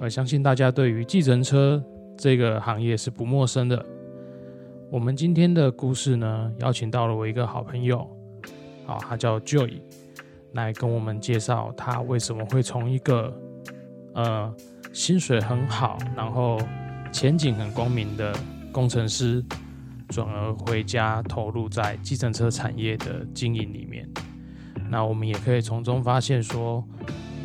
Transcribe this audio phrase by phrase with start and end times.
[0.00, 1.82] 我相信大家对于计程车
[2.16, 3.84] 这个行业是不陌生的。
[4.90, 8.00] 我们今天的故事呢，邀请到了我一个好朋友，
[8.86, 9.80] 啊，他叫 Joy，
[10.52, 13.34] 来跟我们介绍他为什么会从一个
[14.14, 14.54] 呃
[14.92, 16.58] 薪水很好，然后
[17.10, 18.34] 前景很光明的
[18.70, 19.42] 工程师，
[20.08, 24.08] 转而回家投入在计程车产业的经营里面。
[24.90, 26.84] 那我们也可以从中发现说，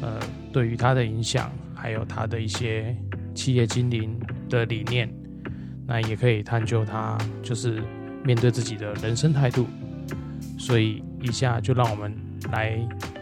[0.01, 0.19] 呃，
[0.51, 1.49] 对于他的影响，
[1.81, 2.95] 还有他的一些
[3.33, 5.09] 企业经营的理念，
[5.87, 7.81] 那也可以探究他就是
[8.23, 9.65] 面对自己的人生态度。
[10.57, 12.13] 所以，以下就让我们
[12.51, 12.77] 来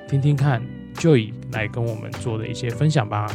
[0.08, 0.62] 听听看
[0.96, 3.27] Joy 来跟我们做的一些分享吧。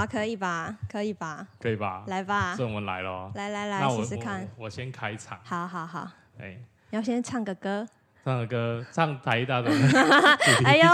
[0.00, 0.74] 啊，可以吧？
[0.90, 1.46] 可以吧？
[1.60, 2.04] 可以吧？
[2.06, 3.30] 来吧，这我们来了。
[3.34, 4.48] 来来来，试试看。
[4.56, 5.38] 我我先开场。
[5.44, 6.08] 好好好，
[6.40, 6.56] 哎，
[6.88, 7.86] 你要先唱个歌。
[8.24, 9.70] 唱个歌，唱台大的。
[10.64, 10.88] 哎呦，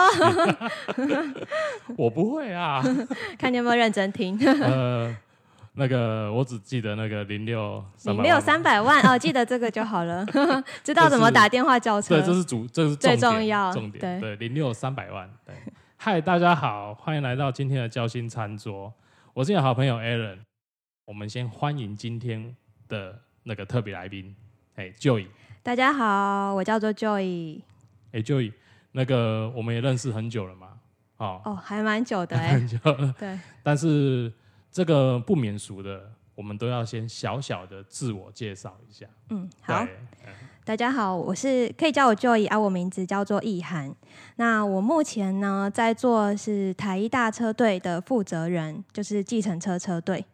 [1.97, 2.83] 我不会啊。
[3.39, 4.37] 看你有没有认真听。
[4.61, 5.17] 呃，
[5.75, 10.27] 那个我只记得那个零六零六三百万哦，记得这个就好了。
[10.83, 12.17] 知道怎么打电话叫车。
[12.17, 14.21] 对，这是主，这是最重要重点。
[14.21, 15.31] 对，零六三百万。
[15.45, 15.55] 对，
[15.99, 18.93] 嗨，大家好，欢迎来到今天的交心餐桌。
[19.33, 20.39] 我是你的好朋友 Aaron。
[21.05, 22.55] 我们先欢迎今天
[22.87, 24.37] 的那个特别来宾，
[24.75, 25.27] 哎，Joy。
[25.63, 27.61] 大家好，我叫做 Joy。
[28.13, 28.53] 哎，Joy，
[28.93, 30.79] 那个我们也认识很久了嘛？
[31.17, 32.53] 哦，哦，还蛮久的哎。
[32.53, 33.13] 很久了。
[33.19, 33.37] 对。
[33.65, 34.33] 但是
[34.71, 39.07] 这个不免俗的，我们都要先小小的自我介绍一下。
[39.31, 39.85] 嗯，好。
[40.67, 43.95] 大家好，我是可以叫我 Joy 啊，我名字叫做易涵。
[44.35, 50.27] 那我目前呢在做是台一大车队的负责人，就是计程车车队。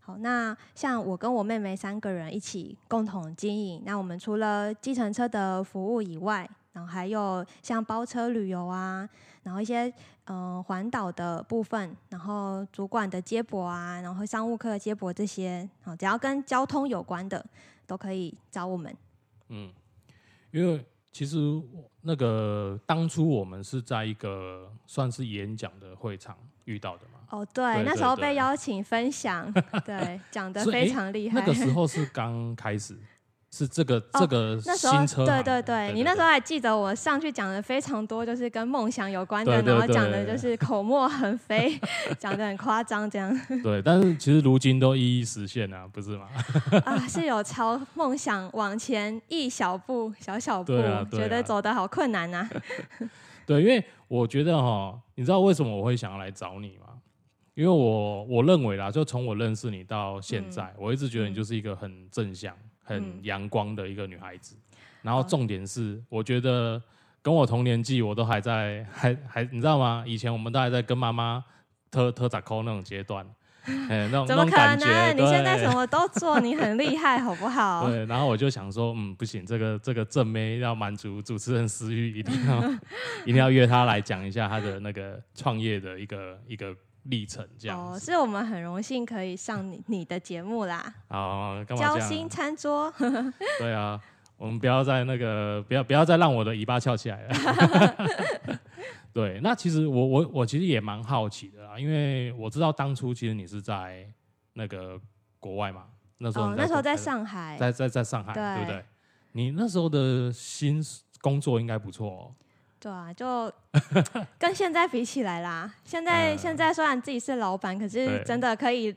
[0.00, 3.82] 好，那像我跟我妹妹三个人一起共同经营。
[3.86, 9.08] 那我们除了计程车的服务以外，然后还有像包车旅游啊，
[9.42, 9.90] 然后一些
[10.26, 17.42] 嗯环岛的部分，然后主管的接驳啊，然后商务客接驳这些，好，只要跟交通有关的
[17.86, 18.94] 都可以找我们。
[19.54, 19.70] 嗯，
[20.50, 20.82] 因为
[21.12, 21.36] 其实
[22.00, 27.20] 那个当初我们是在一个算是演讲的会场遇到的嘛。
[27.28, 29.52] 哦，对，那时候被邀请分享，
[29.84, 31.40] 对，讲的非常厉害。
[31.40, 32.98] 那个时候是刚开始，
[33.54, 41.78] 是这个这个新车，对对对，你那时候还记得我上去讲的非常多，就是跟梦想有关的，然后讲的就是口沫横飞，
[42.18, 43.30] 讲的很夸张这样。
[43.62, 46.28] 对，但是其实如今都一一实现了，不是吗？
[46.86, 50.72] 啊，是有朝梦想往前一小步，小小步，
[51.10, 52.48] 觉得走的好困难呐。
[53.44, 56.86] 对，因为我觉得哈，你知道为什么我会想要来找你吗？
[57.54, 64.56] 因为我我认为啦，就从我认识你到现在，我一直觉得你就是一个很正向、很阳光的一个女孩子。
[65.02, 66.80] 然后重点是，我觉得
[67.20, 70.04] 跟我同年纪，我都还在，还还你知道吗？
[70.06, 71.44] 以前我们都还在跟妈妈
[71.90, 73.26] 特特咋抠那种阶段，
[73.66, 75.16] 哎，那种怎么可能？
[75.16, 77.86] 你现在什么都做，你很厉害，好不好？
[77.90, 78.06] 对。
[78.06, 82.70] 然后我就想说，嗯，不行，这个这个正妹要满足主持人私欲，一定要
[83.26, 86.72] 一定要约她来讲一下她的那个创业的一个一个。
[87.04, 90.94] 历程这样哦，是我们很荣幸可以上你 你的节目啦。
[91.08, 92.92] 哦，交心餐桌。
[93.58, 94.00] 对啊，
[94.36, 98.60] 我们不要再那个，不要不要再让我的尾巴翘起来了。
[99.12, 104.06] 对，那其实我我我其实也蛮好奇的啊，因为我知道当初其实你是在
[104.54, 104.98] 那个
[105.38, 105.84] 国外嘛，
[106.18, 108.84] 那时候那时候在上海，在在在上海，对不对？
[109.32, 110.82] 你那时候的薪
[111.20, 112.34] 工作应该不错哦。
[112.82, 113.52] 对啊，就
[114.40, 115.72] 跟现在比起来啦。
[115.84, 118.92] 现在现在虽然自己是老板，可是真的可以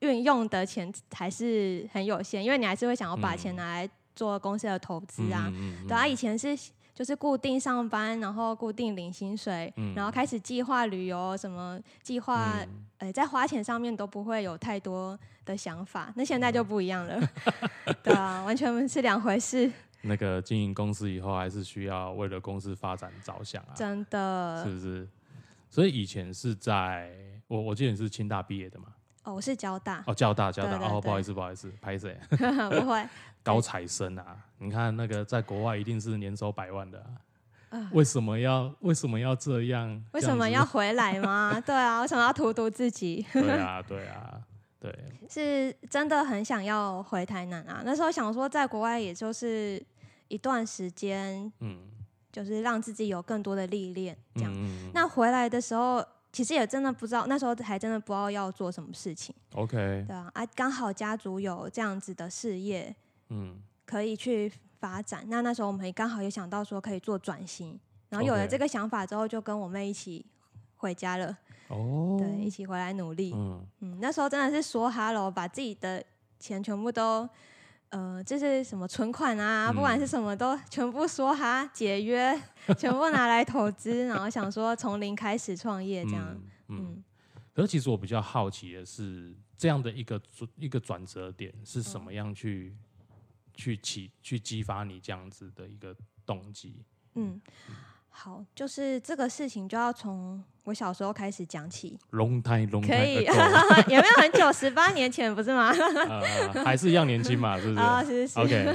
[0.00, 5.50] 运用的钱还是很有限，因为你还是会想要把钱拿来做公司的投资啊。
[5.88, 6.54] 对啊，以前是
[6.94, 12.52] 就是固定上班，然后固定领薪水，然后开始计划旅游，什么计划，
[12.98, 16.12] 呃，在花钱上面都不会有太多的想法。
[16.14, 17.18] 那现在就不一样了，
[18.04, 19.72] 对啊，完全是两回事。
[20.02, 25.08] 那个经营公司以后，还是需要为了公司发展着想啊，真的，是不是？
[25.68, 27.10] 所以以前是在
[27.46, 28.86] 我我记得你是清大毕业的嘛？
[29.24, 30.02] 哦，我是交大。
[30.06, 30.78] 哦，交大，交大。
[30.88, 32.18] 哦，不好意思，不好意思，拍谁？
[32.30, 33.06] 不会。
[33.42, 34.36] 高材生啊！
[34.58, 36.98] 你看那个在国外一定是年收百万的，
[37.70, 40.02] 啊为什么要为什么要这样？
[40.12, 41.58] 为什么要回来吗？
[41.64, 43.24] 对啊，为什么要荼毒自己？
[43.32, 44.38] 对啊，对啊。
[44.80, 44.92] 对，
[45.28, 47.82] 是真的很想要回台南啊！
[47.84, 49.80] 那时候想说，在国外也就是
[50.28, 51.78] 一段时间，嗯，
[52.32, 54.52] 就是让自己有更多的历练，这样。
[54.94, 59.34] 那回来的时候，其实也真的不知道，那时候还真的不知道要做什么事情。
[59.52, 59.76] OK，
[60.08, 62.96] 对啊，啊，刚好家族有这样子的事业，
[63.28, 65.26] 嗯，可以去发展。
[65.28, 67.78] 那那时候我们也刚好也想到说可以做转型，
[68.08, 70.24] 然后有了这个想法之后，就跟我妹一起
[70.76, 71.36] 回家了，
[71.70, 73.32] 哦，对，一起回来努力。
[73.34, 76.04] 嗯，嗯，那时候真的是说哈喽，把自己的
[76.38, 77.28] 钱全部都，
[77.90, 82.38] 呃，就是什么存款啊，不管嗯是什么都全部说哈，解约，
[82.76, 86.26] 全部拿来投资，然后想说从零开始创业这样。
[86.28, 86.76] 嗯嗯。
[86.96, 87.04] 嗯，
[87.54, 92.74] 可是其实我比较好奇的是，这样的一个转一个转折点是什嗯么样去、
[93.54, 95.94] 去启去激发你这样子的一个
[96.24, 96.84] 动机？
[97.14, 97.40] 嗯，
[98.10, 103.24] 好，就是这个事情就要从我小时候开始讲起，long time long 可 time 以
[103.94, 104.52] 有没有很久？
[104.52, 105.70] 十八年前不是吗？
[105.72, 106.22] 呃，
[106.64, 108.40] 还是一样年轻嘛， 是不是、啊，是是是。
[108.40, 108.74] OK，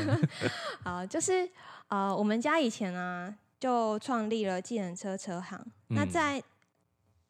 [0.83, 1.47] 好，就是
[1.89, 5.63] 呃，我们家以前啊，就创立了计程车车行。
[5.89, 6.41] 那嗯在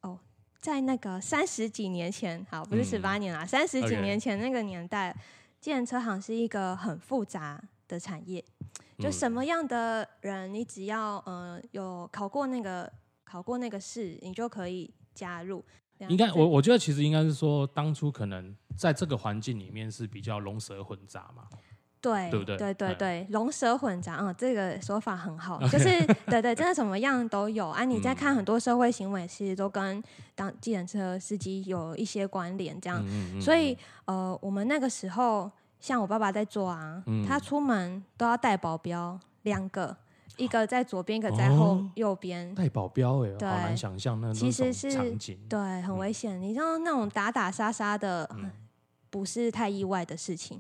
[0.02, 0.18] 哦，
[0.60, 5.14] 在那个三十几年前，好，不是嗯十八年啦，三十几年前那个年代，
[5.60, 8.44] 计程车行是一个很复杂的产业。
[8.98, 12.92] 就嗯什么样的人，你只要呃有考过那个
[13.24, 15.64] 考过那个试，你就可以加入。
[16.10, 21.44] 应该我我觉得其实应该是说，当初可能在这个环境里面是比较龙蛇混杂嘛。
[22.02, 27.84] 对对不对对对龙蛇混杂，嗯，这个说法很好，就是对对，真的什么样都有啊。
[27.84, 30.04] 你在嗯看很多社会行为，其实都跟
[30.36, 33.04] 当计程车司机有一些关联，这样。
[33.08, 33.76] 嗯所以
[34.06, 35.52] 呃，我们那个时候，
[35.86, 39.96] 像我爸爸在做啊，嗯他出门都要带保镖两个，
[40.36, 42.56] 一个在左边，一个在后、哦右边。
[42.56, 45.38] 带保镖哎、好对难想象那其实是场景。
[45.48, 46.42] 对，很危险。
[46.42, 48.50] 你像那种打打杀杀的，嗯
[49.12, 50.60] 不是太意外的事情。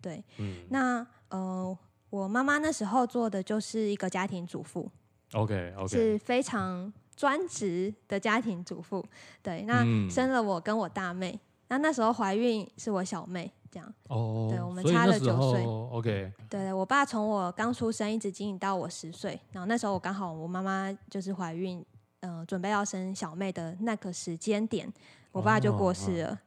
[0.00, 1.76] 对，嗯那呃，
[2.08, 4.88] 我妈妈那时候做的就是一个家庭主妇
[5.32, 9.04] ，，OK OK，是非常专职的家庭主妇。
[9.42, 13.94] 对，那嗯生了我跟我大妹，那那时候怀孕是我小妹，这样。
[14.08, 21.84] 哦，对我们差了九岁 OK，对，我爸从我刚出生一直经营到我十岁，然后那时候我刚好我妈妈就是怀孕，
[22.20, 24.92] 呃，准备要生小妹的那个时间点，
[25.32, 26.40] 我爸就过世了。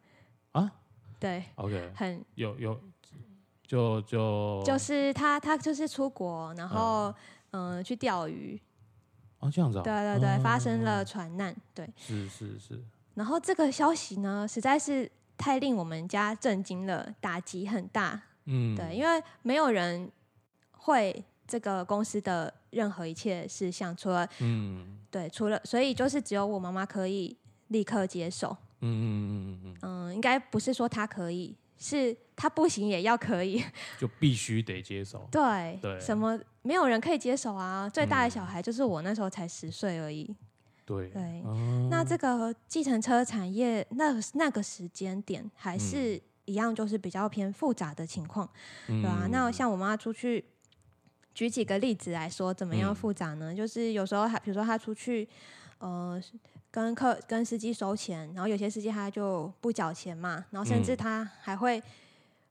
[0.52, 0.72] 啊
[1.20, 2.78] 对，OK，很有有
[3.66, 7.14] 就就就是他他就是出国，然后
[7.52, 8.60] 嗯、呃去钓鱼，
[9.40, 11.90] 哦这样子啊，对对对，哦发生了船难，对。
[11.96, 12.84] 是是是，
[13.14, 18.22] 然后这个消息呢，实在是太令我们家震惊了，打击很大。
[18.46, 20.12] 嗯，对，因为没有人
[20.72, 27.38] 会这个公司的任何一切事项，除了嗯对，除了所以就是只有我妈妈可以
[27.70, 28.56] 立刻接手。
[28.82, 29.78] 嗯嗯嗯嗯嗯，
[30.10, 33.64] 嗯，应该不是说她可以，是她不行也要可以。
[33.98, 37.88] 就必须得接受， 对，对什么没有人可以接手啊？
[37.88, 40.36] 最大的嗯小孩就是我那时候才十岁而已。
[40.86, 48.50] 对对哦那这个计程车产业那那个时间点还嗯是一样，就是比较偏复杂的情况，
[48.88, 50.44] 对吧啊，那像我妈出去，
[51.34, 53.56] 举几个例子来说，怎么样嗯复杂呢？
[53.56, 55.28] 就是有时候她，比如说她出去，
[55.78, 56.22] 呃，
[56.70, 61.82] 跟客跟司机收钱，然后有些司机他就不缴钱嘛，然后甚至嗯他还会，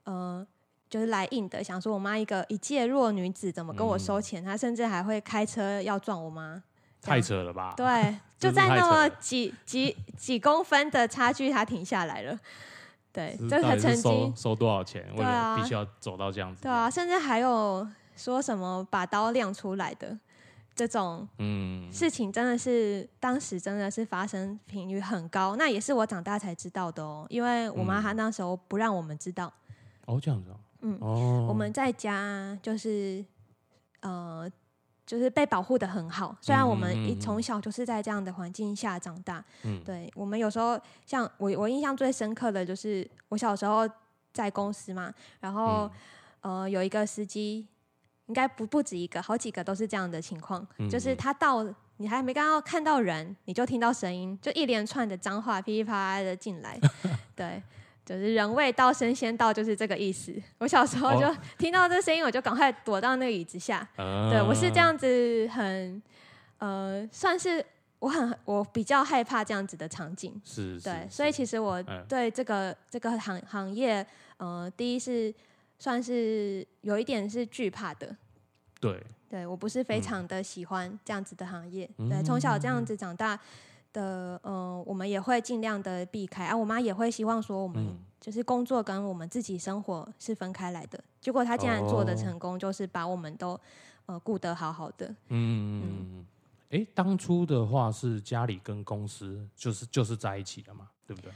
[0.05, 0.47] 呃。
[0.93, 4.45] 就是来硬的，想说我妈一个一介弱女子怎么跟我收嗯钱？
[4.45, 6.63] 她甚至还会开车要撞我妈。
[7.03, 7.75] 这太扯了吧？
[7.77, 12.39] 对，就在那么几几几公分的差距，他停下来了。
[13.13, 15.03] 对，是这他到底是收曾经收多少钱？
[15.15, 20.17] 为了对啊必须要走到这样子，对啊，，甚至还有说什么把刀亮出来的
[20.75, 25.57] 这种嗯，事情，真的是当时真的是发生频率很高。
[25.57, 29.53] 那也是我长大才知道的哦，因为我妈嗯她那时候不让我们知道。
[30.07, 33.23] 哦这样子啊，嗯哦，我们在家就是
[34.01, 34.51] 呃，
[35.07, 36.37] 就是被保护的很好。
[36.41, 43.89] 虽然我们一从小就是在这样的环境下长大，嗯对我们有时候像我，我印象最深刻的就是我小时候
[44.33, 45.91] 在公司嘛，然后、
[46.43, 47.67] 嗯呃有一个司机，
[48.27, 51.65] 应该不不止一个，好几个都是这样的情况，嗯就是他到
[51.99, 56.79] 你还没刚刚看到人，你就听到声音，就一连串的脏话噼里啪啦的进来，
[57.37, 57.63] 对。
[58.13, 60.35] 就是人未到，身先到，就是这个意思。
[60.59, 63.87] 我小时候就哦听到这声音，我就赶快躲到那个椅子下。
[63.97, 66.03] 呃对我是这，样子很，
[66.59, 67.65] 呃，算是
[67.99, 70.41] 我很我比较害怕这样子的场景。
[70.45, 75.33] 是，是对，所以其实我嗯对这个、这个行行业，呃，第一是
[75.79, 78.15] 算是有一点是惧怕的。
[78.79, 81.89] 对，对我不是非嗯常的喜欢这样子的行业。
[81.99, 83.39] 嗯对，从小这样子长大
[83.93, 86.47] 的，嗯、我们也会尽量的避开。
[86.47, 91.03] 啊，我妈也会希望说我们嗯就是工作跟我们自己生活是分开来的。
[91.21, 93.59] 结果她竟然做的哦成功，就是把我们都
[94.07, 95.07] 呃顾得好好的。
[95.09, 96.27] 嗯嗯嗯，
[96.71, 101.33] 哎，当初的话是家里跟公司就是就是在一起的嘛，对不对？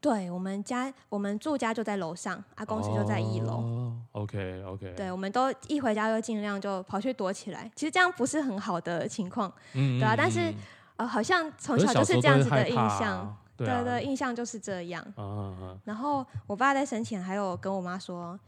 [0.00, 3.54] 对我们家，我们住家就在楼上，啊，公司就在一楼。
[3.54, 4.94] 哦，OK OK。
[4.96, 7.68] 对，我们都一回家就尽量就跑去躲起来。
[7.74, 10.14] 其实这样不是很好的情况，嗯对啊。
[10.16, 10.54] 但是
[10.98, 15.02] 呃，好像从小就是这样子的印象，对对，印象就是这样。
[15.84, 18.38] 然后我爸在生前还有跟我妈说，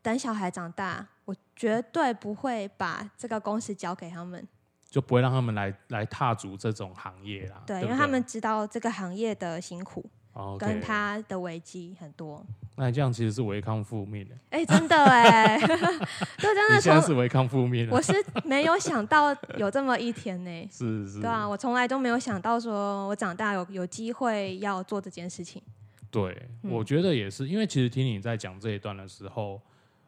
[0.00, 4.48] 等小孩长大，我绝对不会把这个公司交给他们。
[4.88, 7.60] 就不会让他们来来踏足这种行业啦。
[7.66, 12.44] 对，因为他们知道这个行业的辛苦，哦，跟他的危机很多。
[12.76, 14.34] 那这样其实是违抗负面的。
[14.50, 16.80] 哎，真的哎， 对，真的。
[16.80, 18.12] 现在是违抗负面我是
[18.44, 20.50] 没有想到有这么一天呢。
[20.70, 21.20] 是是。
[21.20, 25.62] 对啊，我从来都没有想到说我长大有有机会要做这件事情。
[26.10, 29.60] 对，我觉得也是，因为其实听你在讲这一段的时候。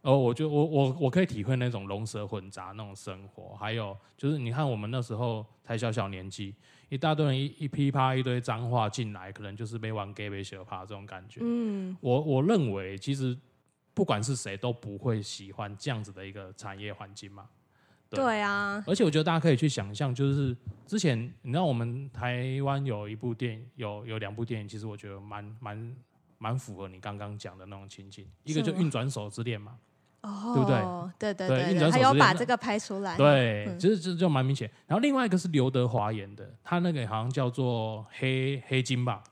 [0.02, 6.54] 哦，我就我我我可以体会那种龙蛇混杂那种生活，还有就是你看我们那时候才小小年纪，
[6.88, 11.40] 一大堆人一一噼啪一堆脏话进来，可能就是被玩 gay 被小怕这种感觉。
[11.42, 13.36] 嗯，我我认为其实
[13.92, 17.48] 不管是谁都不会喜欢这样子的一个产业环境嘛。
[18.08, 25.96] 对啊，而且我觉得大家可以去想象，就是之前你知道我们台湾有一部电影，有有两部电影，其实我觉得蛮蛮
[26.38, 29.76] 蛮符合你刚刚讲的那种情景，一个就运转手之恋嘛。
[30.26, 31.46] 哦，对不对？
[31.46, 33.16] 对对对，还有把这个拍出来。
[33.16, 34.68] 对，其实这就蛮明显。
[34.86, 39.22] 然后另外一个是刘德华演的，他那个好像叫做黑黑金吧？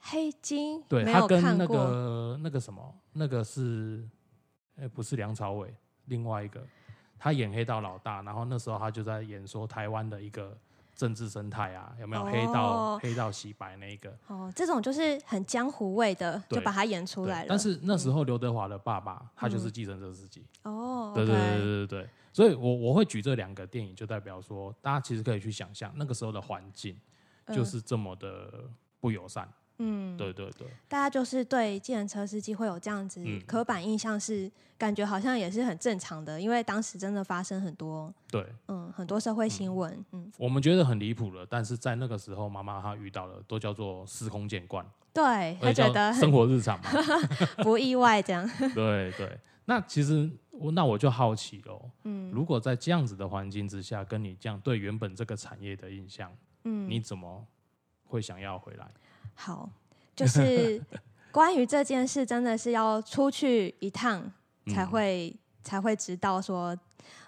[0.00, 0.82] 黑金？
[0.88, 4.02] 对，他跟那个那个什么，那个是，
[4.80, 5.74] 哎，不是梁朝伟，
[6.06, 6.60] 另外一个，
[7.18, 10.56] 他演黑道老大，然后那时候他就在演说台湾的一个。
[11.00, 14.14] 政治生态啊，有没有黑道黑道洗白那一个？
[14.26, 17.46] 哦，这种就是很江湖味的，就把它演出来了。
[17.48, 20.44] 但是那时候刘德华的爸爸，他就是继承者自己。
[20.64, 22.10] 哦，对对对对对对。
[22.34, 26.94] 所以我我会举这两个电影，就代表说，大家其实可以去想象那个时候的环境
[27.48, 28.64] 就是这么的
[29.00, 29.46] 不友善。
[29.46, 29.54] 嗯，
[30.16, 44.84] 对对对，大家就是对计程车司机会有这样子刻板印象，是感觉好像也是很正常的，因为当时真的发生很多，对，嗯，很多社会新闻，嗯，我们觉得很离谱了，但是在那个时候，妈妈她遇到了，都叫做司空见惯，
[45.14, 46.90] 对，她觉得生活日常嘛，
[47.64, 56.30] 不意外这样， 对对，那其实我那我就好奇喽，嗯，如果在这样子的环境之下，跟你这样对原本这个产业的印象，
[56.64, 57.46] 嗯，你怎么
[58.04, 58.86] 会想要回来？
[59.40, 59.66] 好，
[60.14, 60.78] 就是
[61.32, 64.30] 关于这件事，真的是要出去一趟
[64.66, 66.76] 才会才会知道说，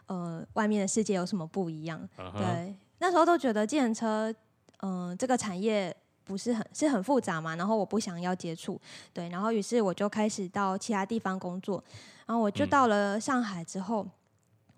[0.04, 2.06] 呃，外面的世界有什么不一样。
[2.36, 4.30] 对，那时候都觉得计程车，
[4.80, 8.78] 嗯，这个产业不是很是很复杂嘛，然后我不想要接触，
[9.14, 11.82] 对，然后于是我就开始到其他地方工作，
[12.26, 14.06] 然后我就到了上海之后，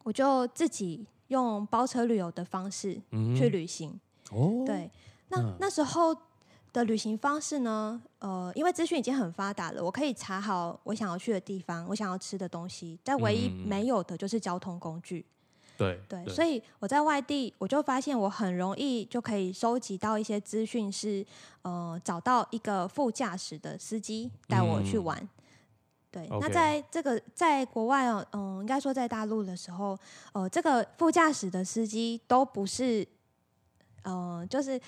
[0.04, 2.94] 我就自己用包车旅游的方式
[3.36, 3.98] 去旅行。
[4.30, 4.88] 哦，对，
[5.30, 6.16] 那那时候。
[6.74, 8.02] 的旅行方式呢？
[8.18, 15.24] 呃，因为资讯已经很发达了，我可以查好我想要去的地方，我想要吃的东西，但唯一没有的就是交通工具。
[15.76, 21.24] 对对，所以我在外地，我就发现我很容易就可以收集到一些资讯，是
[21.62, 25.28] 呃找到一个副驾驶的司机带我去玩。
[26.10, 29.96] 对，那在这个在国外哦，嗯，应该说在大陆的时候，
[30.32, 33.06] 呃，这个副驾驶的司机都不是，
[34.02, 34.80] 呃，就是。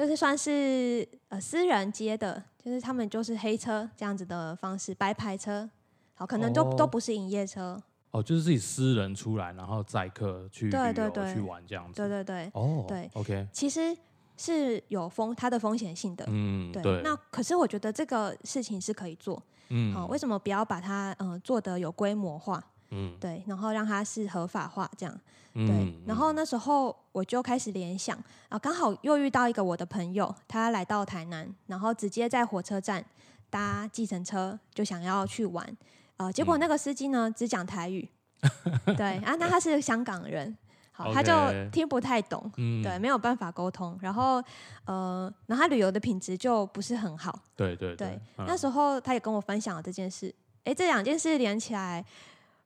[0.00, 5.68] 就是算是呃私人接的，就是他们就是黑车这样子的方式，白牌车，
[6.14, 7.78] 好，可能都都不是营业车。
[8.10, 12.00] 哦，就是自己私人出来，然后载客去对对对去玩这样子。
[12.00, 12.50] 对对对。
[12.54, 12.86] 哦。
[12.88, 13.10] 对。
[13.12, 13.46] OK。
[13.52, 13.94] 其实
[14.38, 16.24] 是有风，它的风险性的。
[16.28, 16.72] 嗯。
[16.72, 17.02] 对。
[17.02, 19.42] 那可是我觉得这个事情是可以做。
[19.68, 19.92] 嗯。
[19.92, 22.64] 好，为什么不要把它嗯做的有规模化？
[22.90, 23.16] 嗯。
[23.20, 25.20] 对，然后让它是合法化这样。
[25.52, 28.16] 对，然后那时候我就开始联想
[28.48, 33.04] 啊，刚好又遇到一个我的朋友，他来到台南，然后直接在火车站
[33.50, 35.76] 搭计程车，就想要去玩，
[36.18, 38.08] 呃，结果那个司机呢只讲台语，
[38.96, 40.56] 对啊，那他是香港人，
[40.92, 41.32] 好，他就
[41.72, 44.40] 听不太懂，对，没有办法沟通，然后
[44.84, 50.32] 呃，然后他旅游的品质就不是很好，对对对，那时候他也跟我分享了这件事，
[50.62, 52.04] 哎，这两件事连起来，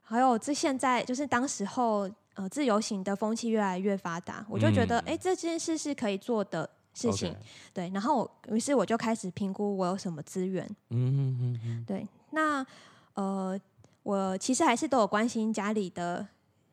[0.05, 2.09] 还有这现在就是当时候。
[2.37, 7.33] 呃，自由行的风气越来越发达，我就觉得，哎，这件事是可以做的事情，
[7.73, 7.89] 对。
[7.91, 10.67] 然后，于是我就开始评估我有什么资源。
[10.91, 11.85] 嗯嗯嗯。
[11.87, 12.67] 对，那
[13.15, 13.57] 呃，
[14.03, 16.27] 我其实还是都有关心家里的，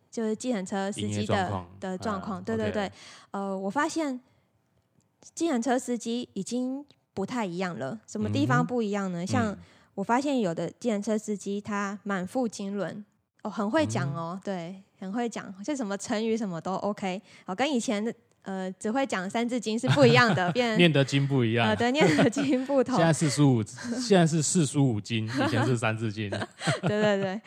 [0.09, 2.43] 就是计程车司机的的状况。
[2.43, 2.91] 对对对。
[3.29, 4.19] 呃，我发现
[5.35, 6.83] 计程车司机已经
[7.13, 8.01] 不太一样了。
[8.07, 9.27] 什么地方不一样呢？
[9.27, 9.55] 像
[9.93, 13.05] 我发现有的计程车司机他满腹经纶。
[13.43, 17.21] 哦，很会讲哦，对，很会讲，就什么成语什么都 OK。
[17.45, 21.67] 哦，跟以前的呃只会讲三字经是不一样的，变 念的经不一样。
[21.67, 22.95] 呃对，念的经不同。
[22.97, 26.29] 现在四书五，现在是四书五经，以前是三字经。
[26.81, 27.41] 对对对，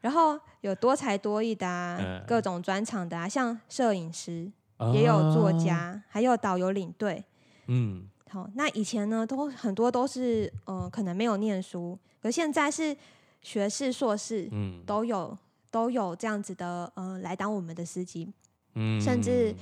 [0.00, 4.50] 然后有多才多艺的啊，各种专场的啊，像摄影师，
[4.92, 7.24] 也有作家，还有导游领队。
[7.68, 12.96] 嗯，好，那以前呢，都很多都是呃，可能没有念书，可现在是
[13.42, 15.36] 学士、硕士，嗯，都有
[15.70, 18.32] 都有这样子的，呃，来当我们的司机，
[18.74, 19.54] 嗯，甚至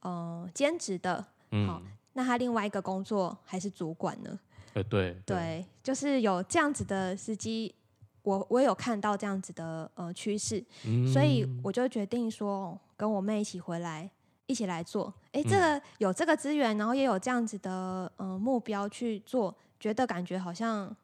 [0.00, 1.24] 呃兼职的，
[1.66, 4.38] 好，那他另外一个工作还是主管呢？
[4.74, 7.74] 呃，对，对，就是有这样子的司机，
[8.22, 10.64] 我我有看到这样子的呃趋势，
[11.12, 14.10] 所以我就决定说，跟我妹一起回来。
[14.46, 20.94] 一起来做，哎，这个有这个资源，然后也有这样子的呃目标去做，觉得感觉好像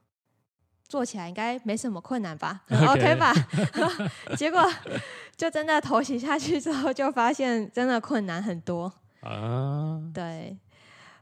[0.91, 3.33] 做起来应该没什么困难吧， OK 吧？
[4.37, 4.61] 结果
[5.37, 10.01] 就真的投袭下去之后，就发现真的困难很多啊。
[10.13, 10.57] 对，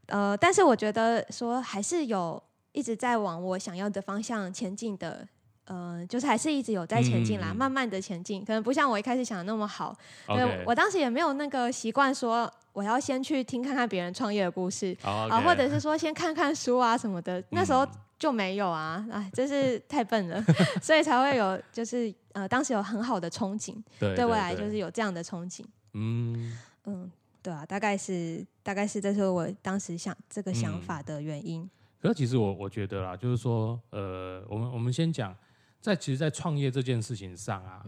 [0.07, 5.29] 呃，但是我觉得说还是有一直在往我想要的方向前进的。
[5.71, 9.95] 嗯，就是还是一直有在前进啦，慢慢的前进，可能不像我一开始想的那么好。
[10.27, 17.87] 对，我当时也没有那个习惯说我要先去听看看别人创业的故事啊，或者是说先看看书啊什么的，那时候
[18.19, 20.43] 就没有啊，哎，真是 太笨了，
[20.83, 25.65] 所以才会有就是呃，当时有很好的憧憬，对未来就是有这样的憧憬。
[25.95, 27.11] 嗯嗯，
[27.43, 31.69] 对啊，大概是大概是这是我当时想这个想法的原因。
[32.01, 35.35] 可是其实我我觉得啦，就是说呃，我们我们先讲。
[35.81, 37.87] 在其实，在创业这件事情上啊，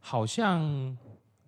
[0.00, 0.96] 好像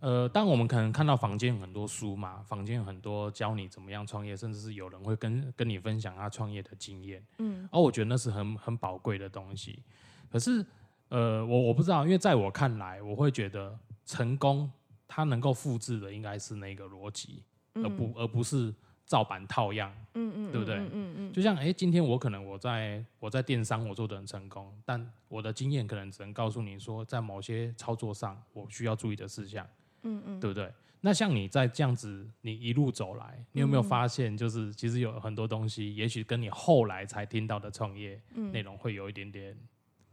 [0.00, 9.82] 呃，当我们可能看到坊间很多书嘛，坊间很多教你怎么样创业，甚至是有人会跟跟你分享他创业的经验，嗯，而我觉得那是很很宝贵的东西。
[10.30, 10.64] 可是，
[11.08, 14.70] 呃，我我不知道，因为在我看来，我会觉得成功
[15.06, 17.42] 它能够复制的应该是那个逻辑，
[17.74, 18.74] 而不而不是。
[19.08, 20.74] 照版套样，嗯嗯，对不对？
[20.74, 29.66] 嗯嗯嗯，就像哎，今天我可能我在我在电商我做的很成功，但我的经验可能只能告诉你说，在某些操作上我需要注意的事项，
[30.02, 30.72] 嗯嗯，对不对？
[31.00, 39.56] 那像你在这样子，你一路走来，你有没有发现，就是其实有很多东西，也许跟你后来才听到的创业内容会有一点点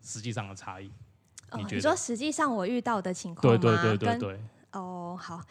[0.01, 0.91] 实际上的差异？
[1.69, 4.39] 你说实际上我遇到的情况对对对对对，
[4.73, 5.41] 哦，好。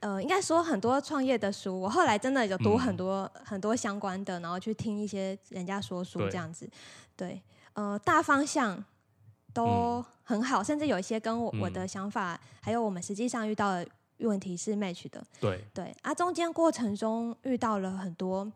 [0.00, 6.68] 呃，应该说很多创业的书，我后来真的有读很多很多相关的，然后去听一些人家说书这样子。
[7.16, 7.40] 对，
[7.72, 8.84] 呃，大方向
[9.54, 13.86] 都很好，甚至有一些跟我我的想法，还有我们实际上遇到的
[14.18, 15.24] 问题是 match 的。
[15.40, 15.64] 对。
[15.72, 18.52] 对，啊，中间过程中遇到了很多。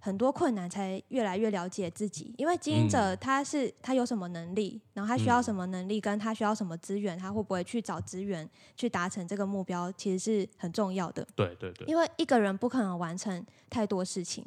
[0.00, 11.26] 很多困难才越来越了解自己，因为经营者他是他有什么能力，然后他需要什么能力，跟他需要什么资源，他会不会去找资源去达成这个目标，其实是很重要的。
[11.34, 14.44] 对对对，因为一个人不可能完成太多事情，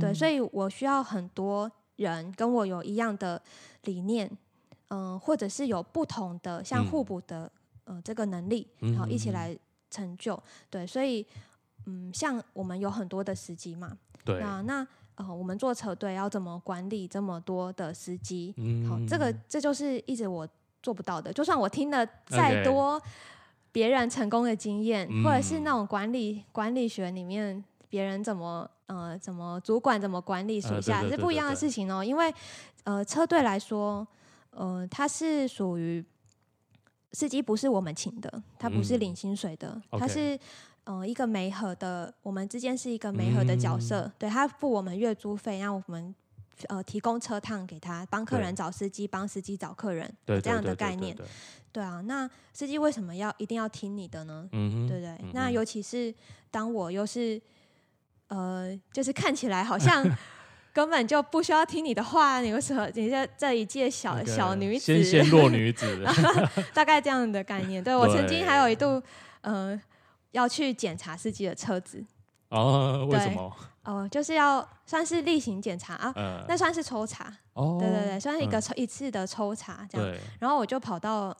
[0.00, 3.42] 对，所以我需要很多人跟我有一样的
[3.82, 4.30] 理念，
[4.92, 7.50] 嗯，或者是有不同的像互补的
[7.84, 9.56] 呃这个能力，好一起来
[9.90, 10.40] 成就。
[10.68, 11.26] 对，所以
[11.86, 13.96] 嗯，像我们有很多的司机嘛。
[14.22, 18.52] 对啊，那呃，我们做车队要怎么管理这么多的司机？
[18.58, 20.46] 嗯好，这个这就是一直我
[20.82, 21.32] 做不到的。
[21.32, 23.00] 就算我听了再多
[23.72, 32.04] 别人成功的经验，或者是那种管理管理学里面别人怎么呃怎么主管怎么管理属下是不一样的事情哦。
[32.04, 32.32] 因为
[32.84, 34.06] 呃，车队来说，
[34.52, 36.04] 呃，它是属于
[37.12, 40.38] 司机不是我们请的，他不是领薪水的，他是。
[40.84, 46.12] 嗯，一个媒合的，我们之间是一个媒合的角色，对他付我们月租费，让我们
[46.66, 51.16] 呃提供车趟给他，帮客人找司机，帮司机找客人，这样的概念。
[51.70, 54.48] 对啊，那司机为什么要一定要听你的呢？
[54.50, 55.16] 嗯对不对？
[55.32, 56.12] 那尤其是
[56.50, 57.40] 当我又是
[58.26, 60.04] 呃，就是看起来好像
[60.72, 66.04] 根本就不需要听你的话，你为什么你这这一届小小女子，纤纤弱女子，
[66.74, 67.82] 大概这样的概念。
[67.84, 69.02] 对我曾经还有一度
[69.42, 69.80] 呃。
[70.32, 72.02] 要去检查司机的车子
[72.48, 73.06] 哦？
[73.06, 73.54] 为什么？
[73.84, 76.14] 哦，就是要算是例行检查啊，
[76.48, 77.76] 那算是抽查哦。
[77.78, 80.16] 对对对，算是一个抽一次的抽查这样。
[80.40, 81.36] 然后我就跑到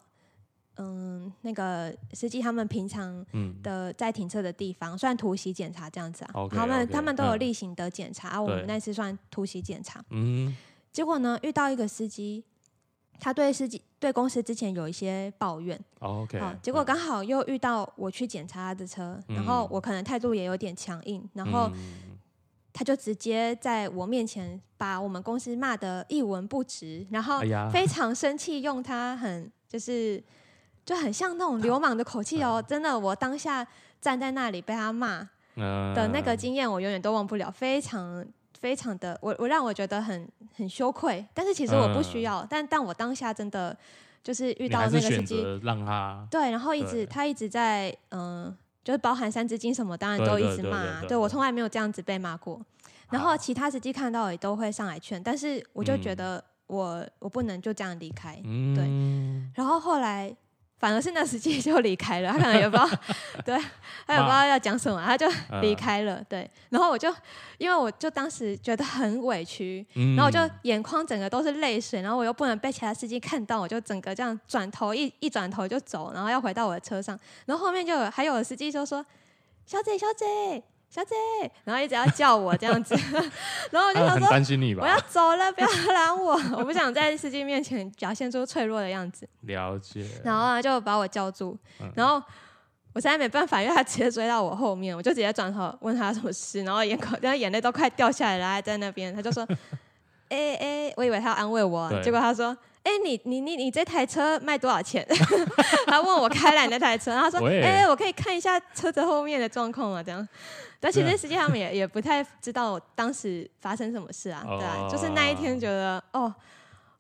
[0.77, 3.25] 嗯那个司机他们平常
[3.63, 6.49] 的在停车的地方，算突袭检查这样子啊。
[6.51, 10.05] 他们他们都有例行的检查，我们那次算突袭检查。
[10.11, 10.57] 嗯，
[10.91, 12.45] 结果呢，遇到一个司机。
[13.21, 21.71] 他对司机、对公司之前有一些抱怨，OK，好，结果刚好又遇到我去检查他的车，然后我可能态度也有点强硬，然后
[22.73, 27.41] 他就直接在我面前把我们公司骂得一文不值，然后
[27.73, 30.21] 非常生气，用他很就是
[30.85, 33.65] 就很像那种流氓的口气哦，真的，我当下
[34.01, 35.29] 站在那里被他骂，
[35.95, 38.25] 的那个经验，我永远都忘不了，非常
[38.59, 41.25] 非常的，我我让我觉得很很羞愧。
[41.33, 43.77] 但是其实我不需要，但但我当下真的
[44.25, 51.01] 就是遇到那个司机，让他对，然后一直他一直在嗯，就是包含三字经什么，当然都一直骂。
[51.07, 52.61] 对我从来没有这样子被骂过。
[53.11, 58.35] 然后其他司机看到也都会上来劝，但是我就觉得我我不能就这样离开，
[58.75, 58.85] 对。
[59.55, 60.35] 然后后来。
[60.83, 62.91] 反而是那司机就离开了，他可能也不知道，
[63.47, 63.57] 对，
[64.05, 65.31] 他也不知道要讲什么，他就
[65.63, 66.21] 离开了。
[66.29, 67.09] 对，然后我就，
[67.57, 77.17] 因为我就当时觉得很委屈，然后我就眼眶整个都是泪水，然后我又不能被其他司机看到，我就整个这样转头一一转头就走，然后要回到我的车上，
[77.47, 79.07] 然后后面就有还有司机就说
[79.65, 81.15] ：“小姐，小姐。”小姐，
[81.65, 82.95] 然后一直要叫我这样子，
[83.73, 89.27] 然后我就想说，担心你吧，我要走了，不要拦我， 我不想在司机面前表现出脆弱的样子。
[89.41, 90.07] 了解。
[90.23, 91.57] 然后就把我叫住，
[91.95, 92.23] 然后
[92.93, 99.49] 我实在没办法，因为他直接追到我后面，我就直接转头问他什么事，然后眼口，然后眼泪都快掉下来了，还在那边，他就说
[100.29, 105.07] ：“哎哎，我以为他要安慰我，结果他说。”哎，你你你你这台车卖多少钱？
[105.87, 110.29] 他问我开来那台车，然后说：“哎，我可以看一下车子后面的状况吗？”这样，
[110.83, 114.43] 但其实实际上也也不太知道当时发生什么事啊。
[114.45, 116.35] 对啊，就是那一天觉得，哦，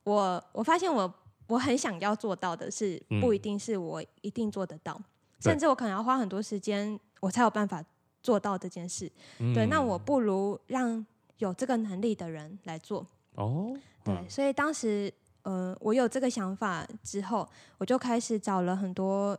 [0.04, 1.12] 我我发现我
[1.48, 4.96] 我很想要做到的是，不一定是我一定做得到，
[5.40, 7.84] 甚至我可能要花很多时间，我才有办法
[8.22, 9.10] 做到这件事。
[9.52, 11.04] 对，那我不如让
[11.38, 13.04] 有这个能力的人来做。
[13.34, 15.12] 哦，对，所以当时。
[15.44, 17.44] 呃，我有这个想法之后，
[17.76, 19.36] 我就开始找了很多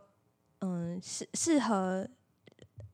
[0.60, 2.06] 嗯适适合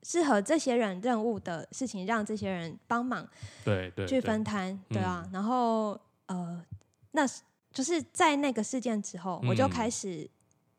[0.03, 3.27] 适合这些人任务的事情，让这些人帮忙，
[3.65, 5.29] 对对，去分摊，对啊。
[5.33, 6.65] 然后呃，
[7.13, 7.27] 那
[7.73, 10.29] 就是在那个事件之后，我就开始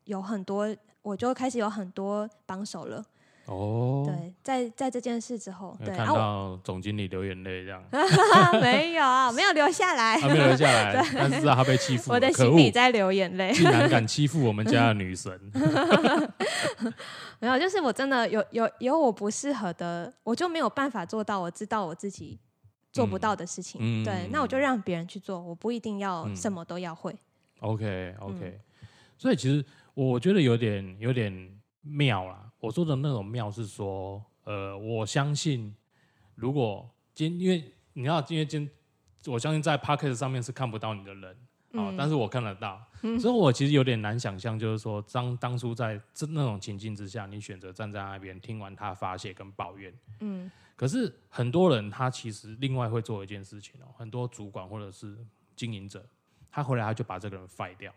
[0.04, 3.04] 有很多，我就开始有很多帮手了。
[3.46, 7.82] 哦，对，在在这件事之后，对，看到总经理流眼泪这样，
[8.62, 15.38] 没有，没有流下来，没有流下来， 但是啊他被欺负，我的心里在流眼泪， 竟然敢欺负我们家的女神，
[17.40, 22.38] 没有，就是我真的有有有我不适合的，我就没有办法做到，我知道我自己
[22.92, 27.12] 做不到的事情，对，那我就让别人去做，我不一定要什么都要会
[27.58, 28.60] ，OK OK，
[29.18, 31.32] 所以其实我觉得有点有点
[31.82, 32.50] 妙啦。
[32.58, 35.74] 我说的那种妙是说，呃，我相信，
[36.34, 38.70] 如果今因为你要因为今，
[39.26, 41.36] 我相信在 p o c k e t 上面是看不到你的人
[41.74, 42.84] 啊，但是我看得到，
[43.20, 55.16] 所以我其实有点难想象，就是说当当初在这那种情境之下，你选择站在那边听完他发泄跟抱怨，嗯，可是很多人他其实另外会做一件事情哦，很多主管或者是
[55.56, 56.04] 经营者，
[56.50, 57.92] 他回来他就把这个人 fire 掉，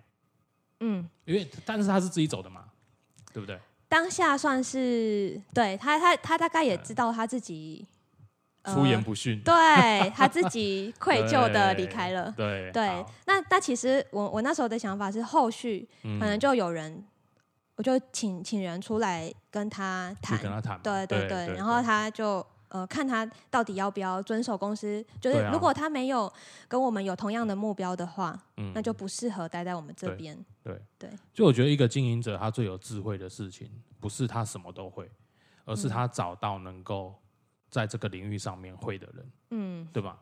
[0.80, 2.72] 嗯，因为但是他是自己走的嘛，
[3.34, 3.60] 对不对？
[3.96, 7.88] 当下算是对他，他他大概也知道他自己
[8.66, 9.54] 出言不逊，对
[10.14, 12.30] 他自己 愧疚的离开了。
[12.36, 17.06] 对对，那那其实我我那时候的想法是，后续可能就有人，
[17.78, 22.46] 我就请请人出来跟他谈，跟他谈，对对对，然后他就。
[22.70, 26.32] 呃，看他到底要不要遵守公司，就是如果他没有
[26.68, 30.38] 跟我们有同样的目标的话，嗯，那就不适合待在我们这边。
[30.64, 35.10] 对对，就我觉得一个经营者他最有智慧的事情，不是他什么都会，
[35.64, 37.14] 而是他找到能够
[37.70, 40.20] 在这个领域上面会的人，嗯，对吧？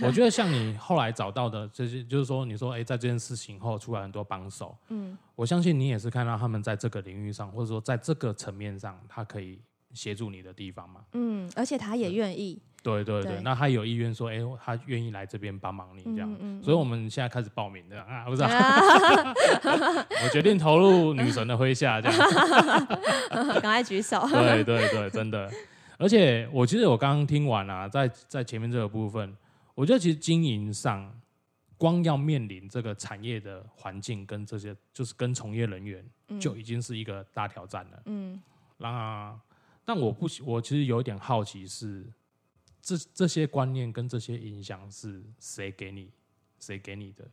[0.00, 9.60] 我觉得像你 后来找到的这些，就是说你说哎，在这件事情后出来很多帮手，嗯，我相信你也是看到他们在这个领域上，或者说在这个层面上，他可以。
[9.92, 18.42] 协助你的地方嘛，嗯，而且他也愿意，对对对，那他有意愿说，哎，他愿意来这边帮忙你这样，所以我们现在开始报名的啊，不是，
[20.24, 22.86] 我决定投入女神的麾下，这样，
[23.60, 25.50] 赶快举手，对对对，真的，
[25.98, 29.36] 而且我其实我刚刚听完啊，在在前面这个部分，
[29.74, 31.12] 我觉得其实经营上，
[31.76, 36.04] 光要面临这个产业的环境跟这些，就是跟从业人员，
[36.40, 38.40] 就已经是一个大挑战了，嗯，
[38.78, 39.38] 那。
[39.84, 42.06] 但我不，我其实有一点好奇，是
[42.80, 46.10] 这这些观念跟这些影响是谁给你，
[46.60, 47.24] 谁给你的？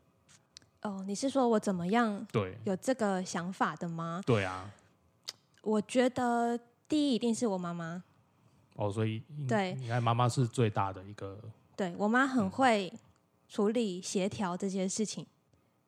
[0.81, 2.25] 哦，你是说我怎么样？
[2.31, 4.21] 对，有这个想法的吗？
[4.25, 4.71] 对啊，
[5.61, 8.03] 我觉得第一一定是我妈妈。
[8.75, 11.39] 哦，所以对，你看妈妈是最大的一个。
[11.75, 12.91] 对我妈很会
[13.47, 15.25] 处理协调这些事情，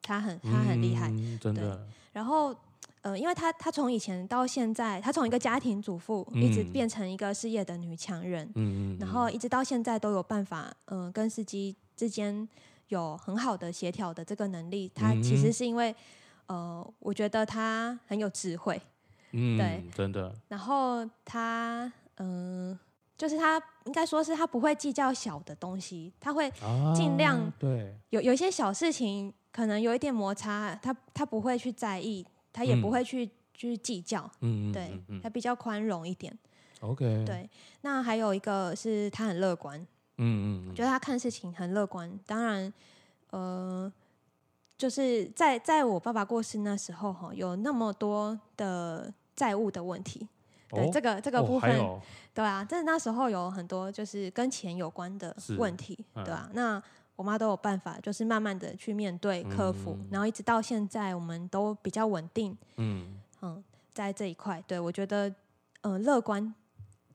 [0.02, 1.88] 她很她很厉害，真的。
[2.14, 2.56] 然后。
[3.02, 12.48] 呃，因为她她从以前到现在，她从一个家庭主妇一直变成一个事业的女强人，嗯嗯，然后一直到现在都有办法，嗯，跟司机之间
[12.90, 14.92] 有很好的协调的这个能力。
[14.94, 15.96] 她其实是因为，
[16.48, 18.82] 呃，我觉得她很有智慧，
[19.32, 20.34] 嗯，对，真的。
[20.48, 22.78] 然后她，嗯，
[23.18, 36.38] 就是他应该说是他不会计较小的东西，他会啊尽量对，有有一些小事情可能有一点摩擦，他他不会去在意，他也嗯不会去、去计较，嗯嗯对他比较宽容一点。
[36.82, 37.50] ，OK，，对，
[37.82, 39.80] 那还有一个是他很乐观，
[40.18, 42.20] 嗯嗯嗯，觉得他看事情很乐观。
[42.26, 42.74] 当然，
[43.30, 43.92] 呃，
[44.78, 50.28] 就是在在我爸爸过世那时候哈，有那么多的债务的问题。
[50.70, 51.70] 对、哦这个这个哦部分，
[52.34, 56.82] 对啊，但是那时候有很多就是跟钱有关的是问题，嗯对啊，那
[57.16, 62.58] 我妈都有办法，就是慢慢的去面对克服，嗯然后一直到现在，我们都比较稳定。
[62.78, 65.34] 嗯，嗯，在这一块，对我觉得，
[65.82, 66.54] 嗯、乐观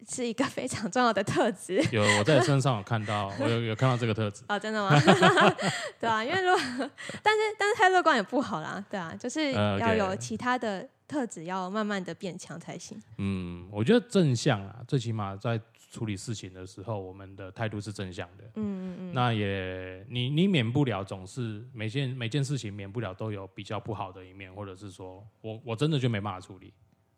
[0.09, 1.83] 是一个 非常重要的特质。
[1.91, 4.91] 有我在身上有看到，我有有看到这个特质，哦，真的吗？
[5.99, 6.91] 对啊，因为如果
[7.23, 13.01] 但是但是太乐观也不好啦，对啊，就是呃要有其他的特质，要慢慢的变强才行。
[13.19, 15.61] 嗯，我觉得正向啊，最起码在
[15.97, 18.45] 处理事情的时候，我们的态度是正向的。
[18.57, 26.75] 嗯嗯嗯，那也你你免不了总是每件每件事情免不了都有比较不好的一面，或者是说我我真的就没办法处理，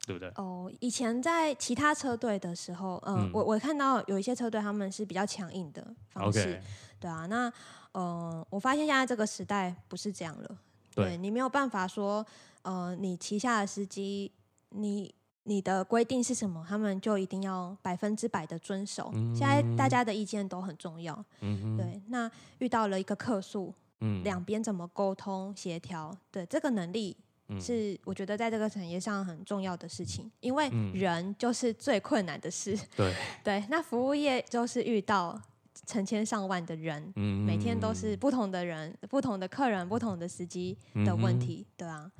[0.07, 0.29] 对不对？
[0.37, 3.31] 哦，以前在其他车队的时候，嗯，嗯。
[3.33, 6.63] 我我看到有一些车队他们是比较强硬的方式
[7.01, 7.53] 对啊，那
[7.91, 10.57] 呃，我发现现在这个时代不是这样了，
[10.95, 11.17] 对。
[11.17, 12.25] 你没有办法说，
[12.63, 14.31] 呃，你旗下的司机，
[14.71, 15.13] 你
[15.49, 19.11] 你的规定是什么，他们就一定要百分之百的遵守。
[19.35, 22.01] 现在大家的意见都很重要，对。
[22.09, 27.17] 那遇到了一个客诉，嗯，两边怎么沟通协调，对这个能力。
[27.51, 32.79] 嗯是我觉得在这个产业上很重要的事情，因为嗯人就是最困难的事。
[32.95, 35.41] 对， 对，那服务业就是遇到
[35.87, 42.13] 成千上万的人，嗯每天都是不同的人、不同的客人、不同的司机的问嗯题，对啊。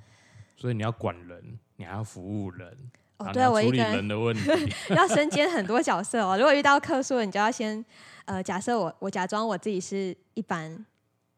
[0.57, 4.51] 所以你要管人，你还要服务人，哦，啊对我一个人人的问题，
[4.95, 6.37] 要身兼很多角色哦。
[6.37, 7.85] 如果遇到客诉，你就要先
[8.25, 10.85] 呃，假设我我假装我自己是一般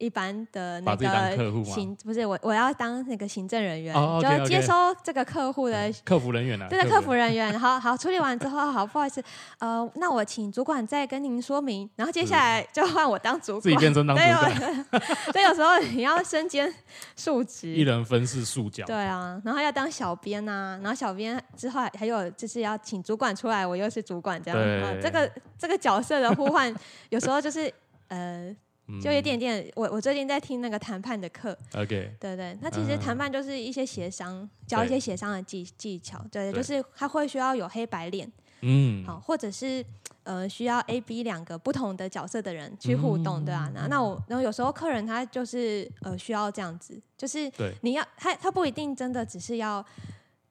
[0.00, 4.72] 一般的那个客户嘛，行，不是我我要当那个行政人员，哦就接收
[5.04, 9.22] 这个客户的客服人员啊，对的，客服人员， 好好处理完之后，好，不好意思，
[9.58, 16.72] 呃，那我请主管再跟您说明，然后接下来就换我当主管，自己变成当主对所以 有时候你要身兼
[17.14, 17.68] 数职。
[17.68, 24.80] 一，人分饰数角，对啊，然后要当小编呐、然后小编之后还还有就是要请主管出来，我又是主管这样，对。
[24.82, 26.74] 啊，这个这个角色的互换，
[27.10, 27.72] 有时候就是
[28.08, 28.56] 呃，嗯
[28.98, 33.00] 就有一点点，我我最近在听那个谈判的课，OK，对对，那其实嗯。
[33.00, 38.30] 谈判就是一些协商，教一些协商的技技巧，对，就是他会需要有黑白脸，
[38.62, 39.84] 嗯，好，或者是
[40.22, 47.74] 呃需要 A、B 两个不同的角色的人去互动，对啊，那那我然后有时候客人他就是呃需要这样子，就是对。
[47.82, 49.84] 你要他他不一定真的只是要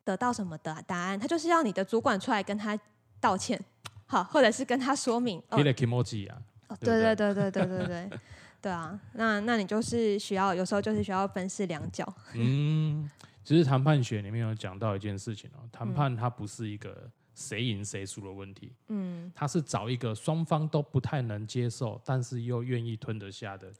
[0.03, 2.77] 得到什么的答案，他就是要你的主管出来跟他
[3.19, 3.59] 道歉，
[4.05, 5.41] 好，或者是跟他说明，
[6.69, 8.09] 哦对不对对对对对对
[8.61, 8.71] 对。
[8.71, 12.05] 啊，那那你就是需要，有时候就是需要分饰两角。
[12.33, 13.09] 嗯，
[13.43, 23.71] 其实谈判学里面有讲到一件事情哦，嗯谈判它不是一个谁赢谁输的问题，嗯，它是找一个双方都不太能接受，但是又愿意吞得下的。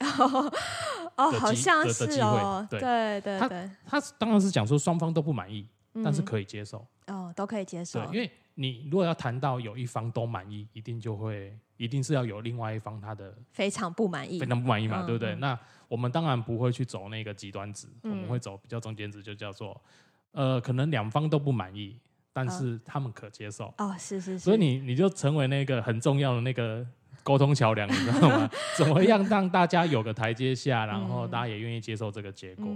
[1.16, 5.66] 哦，好像是哦，对对对他对，他当然是讲说双方都不满意，
[6.02, 6.86] 但是嗯可以接受。
[7.08, 8.16] 哦，都可以接受对，。
[8.16, 14.44] 因为你如果要谈到有一方都满意，一定就会一定是要有另外一方他的非常不满意非。
[14.44, 15.34] 常不满意嘛，嗯对不对？
[15.34, 19.80] 嗯那我们当然不会去走那个极端值，我们嗯会走比较中间值，就叫做
[20.32, 21.96] 呃，可能两方都不满意，
[22.34, 24.38] 但是他们可接受，哦，是是是。
[24.40, 26.86] 所以你你就成为那个很重要的那个
[27.22, 28.50] 沟通桥梁，你知道吗？
[28.76, 32.66] 怎么样让大家有个台阶下，然后嗯大家也愿意接受这个结果？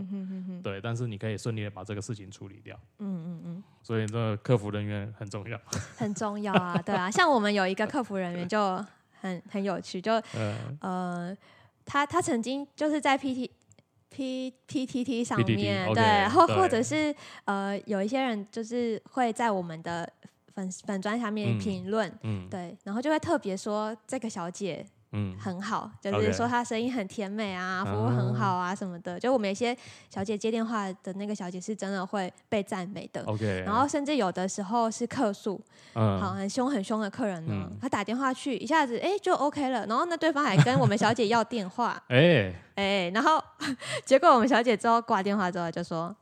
[0.62, 5.58] 对，但是你可以顺利的把这个事情处理掉，嗯嗯嗯，所以这个客服人员很重要。
[5.96, 7.10] 很重要啊，对啊。
[7.10, 8.84] 像我们有一个客服人员就
[9.20, 11.36] 很很有趣，就呃， 呃，
[11.84, 13.50] 他他曾经就是在 PT。
[14.16, 17.12] P P T T 上 PTT 面对，或或者是
[17.46, 20.08] 呃，有一些人就是会在我们的
[20.54, 22.48] 粉粉砖下面嗯评论，嗯。
[22.48, 24.86] 对，然后就会特别说这个小姐
[25.16, 29.18] 嗯，很好，就是说她声音很甜美啊，服务很好啊什么的。
[29.20, 29.76] 就我们有一些
[30.10, 33.22] 小姐接电话的那个小姐是真的会被赞美的。
[33.26, 35.60] OK，然后甚至有的时候是客诉，
[35.94, 36.20] 嗯。
[36.20, 43.40] 好很凶很凶的客人呢嗯，他打电话去一下子哎就 OK 了，然后那对方还跟我们小姐要电话， 哎，哎，然后
[44.04, 46.14] 结果我们小姐之后挂电话之后就说。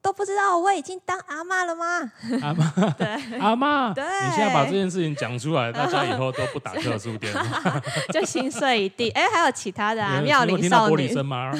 [0.00, 2.12] 都不知道我已经当阿妈了吗？
[2.40, 3.06] 阿妈，对
[3.38, 7.80] 阿妈，对你现在把这件事情讲出来，大家以后都不打特殊电话。
[8.12, 9.10] 就心碎一地。
[9.10, 11.52] 哎，还有其他的啊， 你妙龄有听到少女玻璃，声吗？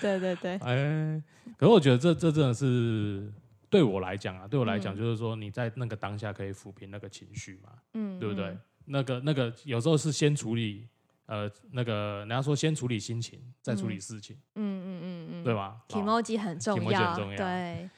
[0.00, 1.22] 对对对，哎，
[1.56, 3.30] 可是我觉得这这真的是
[3.68, 8.56] 对我来讲啊，对我来讲就是说你在那个当下可以抚平那个情绪嘛，嗯，对不对？
[8.86, 10.86] 那个那个有时候是先处理，
[11.26, 17.88] 呃，那个人家说先处理心情，再处理事情，嗯嗯嗯嗯，对吧？emoji 很重要，很重要对，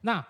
[0.00, 0.24] 那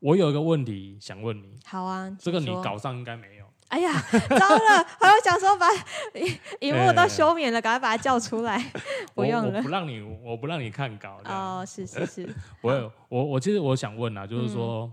[0.00, 3.44] 我有一个问题想问你，好啊，这个你搞上应该没有。
[3.68, 3.90] 哎呀，
[4.28, 4.84] 糟了！
[5.00, 5.66] 还有想说把
[6.14, 8.58] 荧荧幕都休眠了，赶快把它叫出来。
[9.14, 9.68] 不我用了我不。
[9.68, 11.18] 让你，我不让你看稿。
[11.24, 14.92] 哦，是是是， 我有我我其实我想问啊，就是说，嗯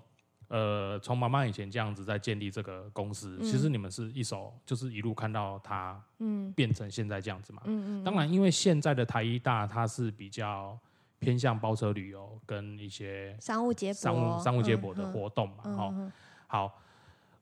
[0.53, 7.61] 呃，从妈妈以前这样子在建立这个公司，嗯其实你们是一手，就是一路看到它嗯变成现在这样子嘛。
[7.63, 10.77] 嗯嗯，当然，因为现在的台医大它是比较
[11.19, 15.63] 偏向包车旅游跟一些商务接驳，商务商务接驳的嗯活动嘛。
[15.63, 16.11] 哈、嗯嗯
[16.47, 16.81] 好，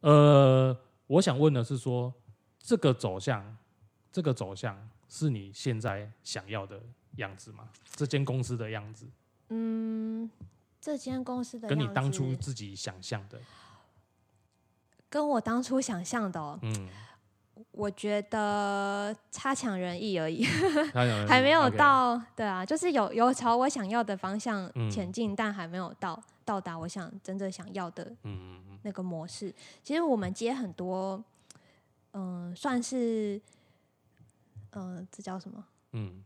[0.02, 2.14] 呃，我想问的是说，
[2.60, 3.58] 这个走向，
[4.12, 6.80] 这个走向是你现在想要的
[7.16, 7.68] 样子吗？
[7.96, 9.08] 这间公司的样子，
[9.50, 10.30] 嗯，
[10.82, 13.40] 这间公司的跟你当初自己想象的，
[15.10, 16.90] 跟我当初想象的、哦，嗯，
[17.72, 20.46] 我觉得差强人意而已，
[21.28, 22.22] 还没有到。
[22.36, 24.90] 对啊，就是有有朝我想要的方向嗯。
[24.90, 28.16] 前进，但还没有到到达我想真正想要的
[28.84, 29.54] 那个模式。
[29.84, 31.22] 其实我们接很多，
[32.14, 33.42] 嗯、算是，
[34.72, 35.66] 嗯、这叫什么？
[35.92, 36.24] 嗯，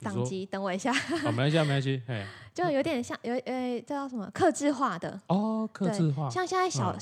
[0.00, 0.46] 你说档机？
[0.46, 4.30] 等我一下，好，没关系，啊，没关系，嘿， 就有点像有呃，这叫什么？
[4.32, 7.00] 克制化的，哦，克制化，像现在小，嗯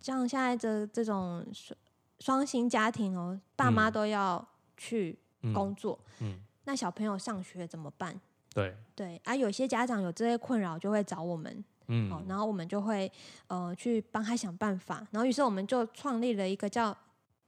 [0.00, 1.78] 像现在的这种双
[2.18, 4.44] 双薪家庭哦，爸妈嗯都要
[4.76, 8.20] 去嗯工作，嗯，那小朋友上学怎么办？
[8.52, 13.10] 对，对啊，有些家长有这些困扰，就会找我们，嗯，哦，然后我们就会
[13.46, 16.96] 呃去帮他想办法，然后于是我们就创立了一个叫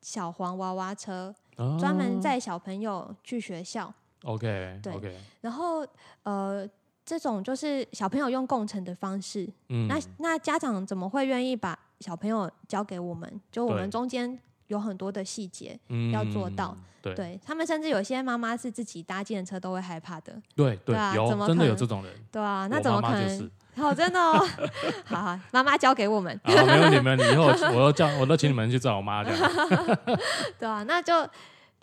[0.00, 3.92] 小黄娃娃车，哦专门载小朋友去学校，
[4.24, 5.86] OK，对然后
[6.24, 6.68] 呃。
[7.06, 13.30] 这种就是小朋友用共乘的方式，嗯，那那家长怎么会愿意把小朋友交给我们？
[13.52, 17.14] 就我们中间有很多的细节，嗯要做到，对。
[17.14, 23.20] 对他们甚至有些妈妈是自己搭计程车都会害怕的，对对啊有真的怎么真的有这种人，对啊，那怎么可能？
[23.20, 24.48] 妈妈就是，哦，真的哦，
[25.04, 29.50] 好好，妈妈交给我们，啊，没问题，没问题，以后我都叫，我都请你们去找我妈这样，
[30.58, 31.12] 对啊，那就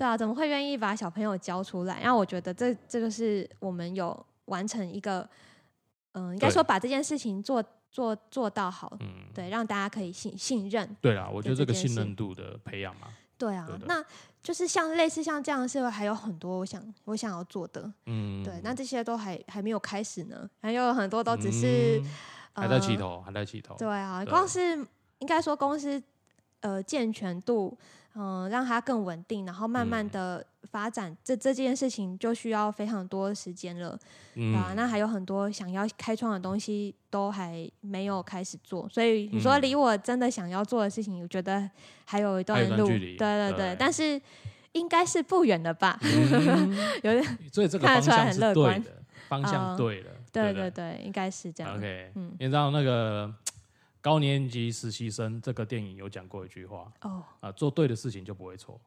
[0.02, 2.02] 对啊，怎么会愿意把小朋友交出来？
[2.02, 5.30] 然后我觉得这这就是我们有完成一个，
[6.14, 6.54] 嗯、应该对。
[6.54, 14.04] 说把这件事情做做做到好，嗯，对，让大家可以信信任，对啦，我觉得这个信任度的培养嘛，对啊，那
[14.42, 22.10] 就是像类似像这样的事，还有很多我想我想要做的，嗯，对，那这些都还还没有开始呢，还有很多都只是、嗯。
[22.54, 24.30] 还在起呃头，还在起头，对啊，对。
[24.32, 24.76] 光是
[25.20, 26.02] 应该说公司
[26.60, 27.78] 呃健全度，
[28.14, 30.10] 嗯、让它更稳定，然后慢慢嗯。
[30.10, 33.98] 的发展，这这件事情就需要非常多时间了，
[34.36, 39.62] 嗯啊，那还有很多想要开创的东西都还没有开始做，所以你说嗯。
[39.62, 41.70] 离我真的想要做的事情，我觉得
[42.06, 44.22] 还有一段路，段距离对对对但是
[44.74, 46.00] 应该是不远的吧？
[46.04, 46.78] 嗯。
[47.04, 48.98] 有点 所以这个看得出来方向是很乐观对的，
[49.28, 50.72] 方向哦对了，对对对？
[50.72, 51.76] 对，应该是这样。
[51.76, 52.34] OK，嗯。
[52.40, 53.34] 你知道那个
[54.02, 57.24] 高年级实习生这个电影有讲过一句话哦。
[57.40, 58.82] 啊，做对的事情就不会错，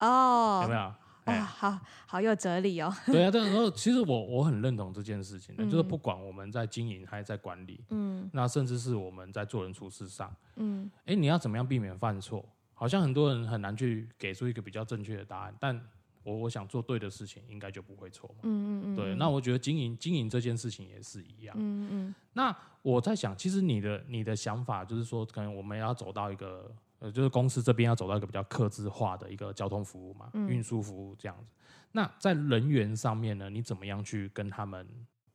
[0.00, 0.80] 哦，有没有？
[0.80, 2.92] 哇，哎，好好有哲理哦。
[3.06, 8.28] 对啊，这个时候其实我我很认同这件事情的，就是嗯不管我们在经营还是在管理，嗯。
[8.32, 10.90] 那甚至是我们在做人处事上，嗯。
[11.04, 12.44] 哎，你要怎么样避免犯错？
[12.78, 15.80] 好像很多人很难去给出一个比较正确的答案，但
[16.26, 18.40] 我我想做对的事情，应该就不会错嘛。
[18.42, 18.50] 嗯
[18.82, 21.54] 嗯嗯，对，那我觉得经营经营这件事情也是一样。
[21.56, 31.52] 嗯嗯那我在想，其实你的你的想法就是说，可能我们要走到一个呃，就是公司这边要走到一个比较客制化的一个交通服务嘛，嗯运输服务这样子。
[31.92, 34.86] 那在人员上面呢，你怎么样去跟他们？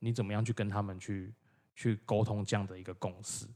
[0.04, 1.32] 你怎么样去跟他们去
[1.76, 3.46] 去沟通这样的一个共识？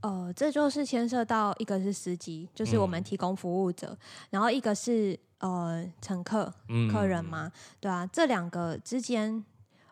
[0.00, 3.96] 呃，这就是牵涉到一个是司机，就是我们嗯提供服务者，
[4.28, 9.44] 然后一个是呃乘客嗯客人嘛，对啊，这两个之间。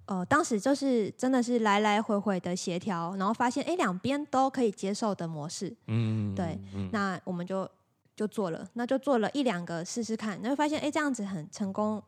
[0.06, 7.70] 呃，当时就是真的是来来回回的协调，然后发现哎，两边都可以接受的模式，嗯，对嗯，那我们就
[8.16, 12.02] 就做了，那就做了一两个试试看，那就发现哎，这样子很成功，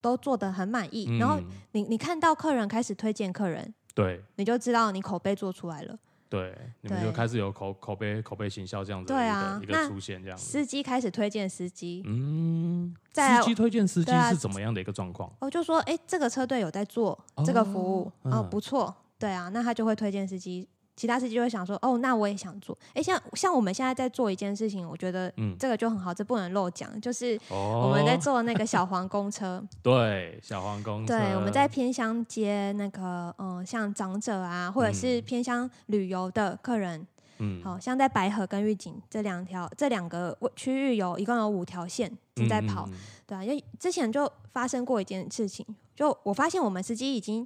[0.00, 1.16] 都做的很满意。
[1.16, 5.96] 然后嗯你你看到客人开始推荐客人，对你就知道你口碑做出来了。
[6.34, 10.44] 对，你们就开始有口口碑口碑行销这样子的对一个出现这样子。
[10.44, 15.32] 司机开始推荐司机，嗯，再来司机推荐司机对啊是怎么样的一个状况？
[15.38, 17.16] 我就说，哎、这个车队有在做
[17.46, 22.76] 这个服务，哦哦，嗯不错，对啊，那他就会推荐司机其他司机就会想说，哦，那我也想做。
[22.94, 29.62] 哎，像像我们现在在做一件事情，我觉得这个就很好，这不能漏讲，就是我们在做那个小黄公车。
[29.82, 31.18] 对，小黄公车。
[31.18, 37.06] 对，我们在偏乡接那个，嗯，像长者啊，或者是偏乡旅游的客人。
[37.38, 42.88] 嗯，好像在白河跟玉井这两条这两个区域有一共有五条线正在跑，
[43.26, 45.66] 对啊，因为之前就发生过一件事情，
[45.96, 47.44] 就我发现我们司机已经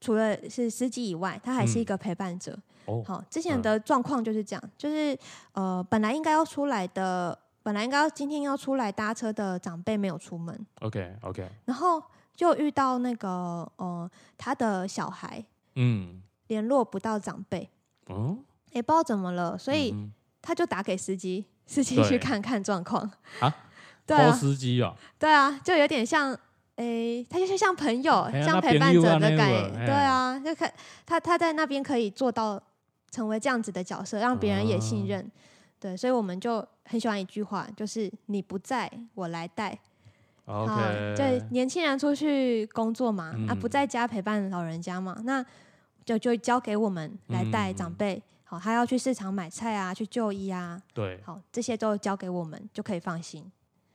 [0.00, 2.58] 除了是司机以外，他还是一个陪伴者。
[2.86, 5.16] 哦，好，之前的状况就是这样，就是
[5.52, 10.66] 呃，本来应该要出来的，本来应该要今天要出来搭车的长辈没有出门。
[10.80, 12.02] OK OK，然后
[12.34, 17.68] 就遇到那个呃，他的小孩，嗯，联络不到长辈，
[18.06, 18.38] 哦。
[18.72, 19.92] 也不知道怎么了，所以
[20.40, 23.02] 他就打给司机，司机去看看状况
[23.40, 23.52] 啊。
[24.06, 24.94] 对啊，司机啊。
[25.18, 26.32] 对啊，就有点像，
[26.76, 29.70] 诶，他就是像朋友，像陪伴者的感觉。
[29.86, 30.72] 对啊，就看
[31.04, 32.62] 他他在那边可以做到
[33.10, 35.30] 成为这样子的角色，让别人也信任。
[35.78, 39.78] 对，所以我们就很喜欢一句话，就是你不在我来带。
[40.44, 41.14] OK。
[41.16, 45.44] 对，年轻人出去工作嘛，啊，不在家陪伴老人家嘛，那
[46.04, 48.22] 就就交给我们来带长辈。
[48.44, 50.80] 好，他要去市场买菜啊，去就医啊。
[50.92, 53.50] 对，好，这些都交给我们就可以放心。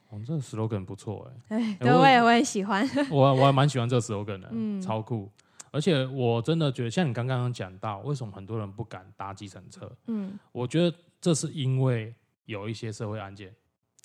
[0.09, 1.57] 哦，这个 slogan 不错哎。
[1.57, 2.89] 哎，对，我也我也喜欢。
[3.11, 5.29] 我我还蛮喜欢这个 slogan 的，嗯，超酷。
[5.75, 9.91] 而且我真的觉得，像你刚刚讲到，为什么很多人不敢搭计程车？
[10.07, 12.15] 嗯，我觉得这是因为
[12.45, 13.53] 有一些社会案件。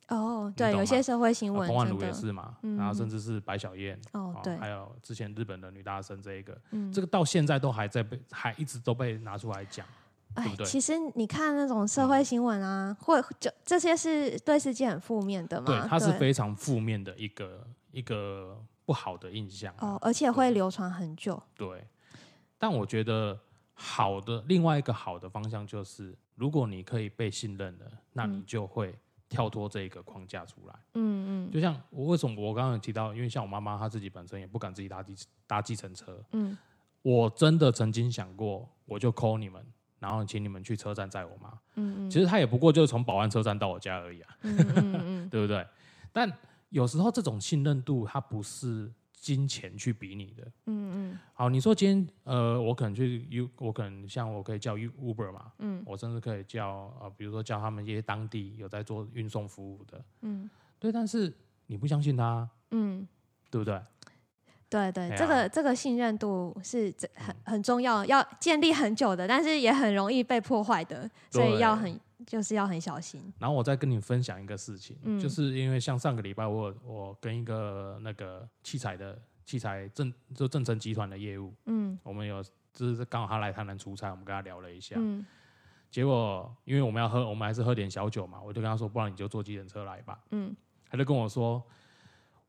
[0.09, 9.87] 哦，对，有些社会新闻，彭万如也是嘛，然后甚至是白小燕，哦，对，还有之前日本的女大生这一个，嗯，这个到现在都还在被，还一直都被拿出来讲。
[10.35, 15.67] 哎，其实你看那种社会新闻啊，或就这些是对世界很负面的嘛？
[15.67, 18.61] 对，它是非常负面的一个一个
[18.91, 21.41] 不好的印象哦，而且会流传很久。
[21.55, 21.87] 对，
[22.59, 23.39] 但我觉得
[23.73, 28.93] 好的另外一个好的方向就是，如果你可以被信任了，那你就会
[29.29, 30.75] 跳脱这个框架出来。
[30.95, 35.15] 嗯嗯，就像我为什么我刚刚有提到，因为像我妈妈她自己本身也不敢自己搭计
[35.47, 36.21] 搭计程车。
[36.33, 36.59] 嗯，
[37.03, 39.65] 我真的曾经想过，我就 call 你们。
[40.01, 41.53] 然后请你们去车站载我妈。
[41.77, 42.11] 嗯嗯。
[42.11, 44.37] 其实他也不过就是从保安车站到我家而已啊。
[44.41, 45.29] 嗯嗯嗯。
[45.31, 45.65] 对不对？
[46.13, 46.29] 但
[46.71, 50.45] 有时候这种信任度，它不是金钱去比拟的。
[50.67, 51.19] 嗯嗯。
[51.35, 55.53] 好，你说今天呃，我可能去 U，我可能像我可以叫 U Uber 嘛。
[55.59, 55.83] 嗯。
[55.87, 60.05] 我甚至可以叫呃，比如说叫他们一些当地有在做运送服务的。
[60.23, 60.49] 嗯。
[60.79, 61.33] 对，但是
[61.67, 62.49] 你不相信他。
[62.71, 63.07] 嗯。
[63.51, 63.83] 对不对？
[64.69, 73.33] 对对，这个这个信任度是很很重要，要建立很久的，但是也很容易被破坏的，所以要很就是要很小心。
[73.39, 82.43] 然后我再跟你分享一个事情，嗯就是因为像上个礼拜我我跟一个那个器材的器材正就正成集团的业务，嗯，我们有
[82.73, 85.25] 就是刚好他来台南出差，我们跟他聊了一下，嗯，
[85.91, 90.55] 结果因为我们要喝，我们还是喝点小酒嘛，我就跟他说，不然你就坐计程车来吧，嗯，
[90.89, 91.63] 他就跟我说。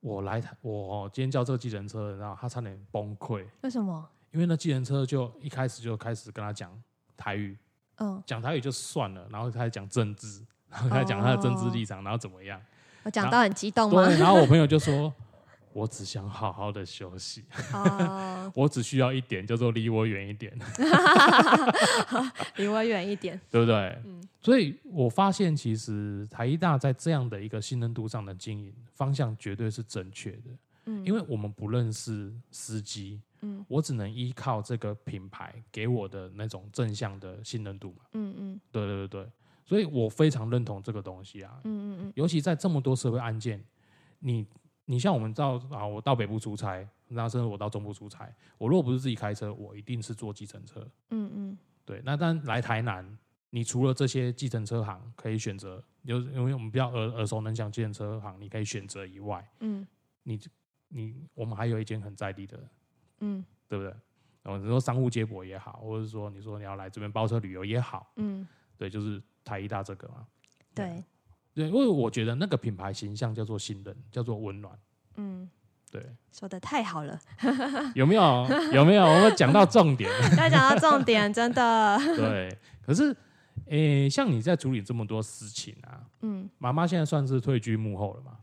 [0.03, 3.45] 我来台，我今天叫这个计程车，然后他差点崩溃。
[3.61, 4.09] 为什么？
[4.31, 6.75] 因为那计程车就一开始就开始跟他讲
[7.15, 7.55] 台语，
[8.01, 12.59] 嗯，讲台语就算了，然后开始讲政治，然后开始讲他的政治立场，然后怎么样？
[13.03, 14.05] 我讲到很激动吗？
[14.05, 15.13] 对，然后我朋友就说。
[15.73, 17.45] 我只想好好的休息，
[18.53, 20.51] 我只需要一点，叫做离我远一点，
[22.57, 23.97] 离我远一点，对不对？
[24.03, 30.49] 嗯，所以我发现其实台一大在这样的一个信任度上的经营方向绝对是正确的，
[30.91, 39.31] 嗯，因为我们不认识司机，嗯，我只能依靠这个品牌给我的那种正向的信任度嘛，嗯嗯，对对对对，
[39.65, 43.63] 所以我非常认同这个东西啊，嗯嗯嗯，尤其在这么多社会案件，
[44.19, 44.45] 你。
[44.85, 50.85] 你像我们到啊，我到北部出差，然后甚至我到中部出差，我如果不是自己开车，我一定是坐计程车。
[51.11, 52.01] 嗯嗯，对。
[52.03, 53.17] 那但来台南，
[53.51, 59.87] 你除了这些计程车行可以选择，就因为我们比较耳耳熟能详计程车行，你可以选择以外，嗯，
[60.23, 60.37] 你
[60.91, 62.59] 你我们还有一间很在地的，
[63.19, 63.91] 嗯，对不对？
[64.43, 70.27] 然后你说商务接驳也好，或者是说你说你要来这边包车旅游也好，嗯，对，就是台一大这个嘛，
[70.75, 71.03] 对。
[71.53, 74.73] 对，因为我觉得那个品牌形象叫做信任，叫做温暖。
[75.15, 75.49] 嗯，
[75.91, 77.19] 对，说的太好了。
[77.93, 78.47] 有没有？
[78.71, 79.03] 有没有？
[79.03, 80.09] 我们讲到重点。
[80.37, 81.97] 要讲到重点，真的。
[82.15, 83.13] 对，可是，
[83.65, 88.37] 诶，像你在处理这么多事情啊，嗯，妈妈现在算是退居幕后了吗？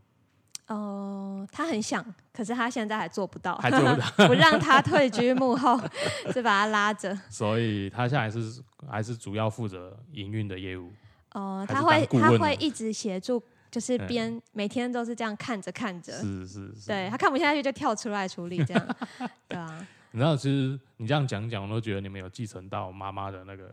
[0.69, 5.79] 哦，他很想，可是他现在还做不到，还做不到，不让他退居幕后，
[6.31, 7.13] 是把他拉着。
[7.29, 10.91] 所以他现在是还是主要负责营运的业务。
[11.33, 13.41] 哦，他会他会一直协助，
[13.71, 18.95] 就是边每天都是这样看着看着，是是是，对他看不下去就跳出来处理这样，
[19.49, 19.87] 对啊。
[20.11, 23.71] 你知道，其实你这样讲讲，我都觉得你们有继承到妈妈的那个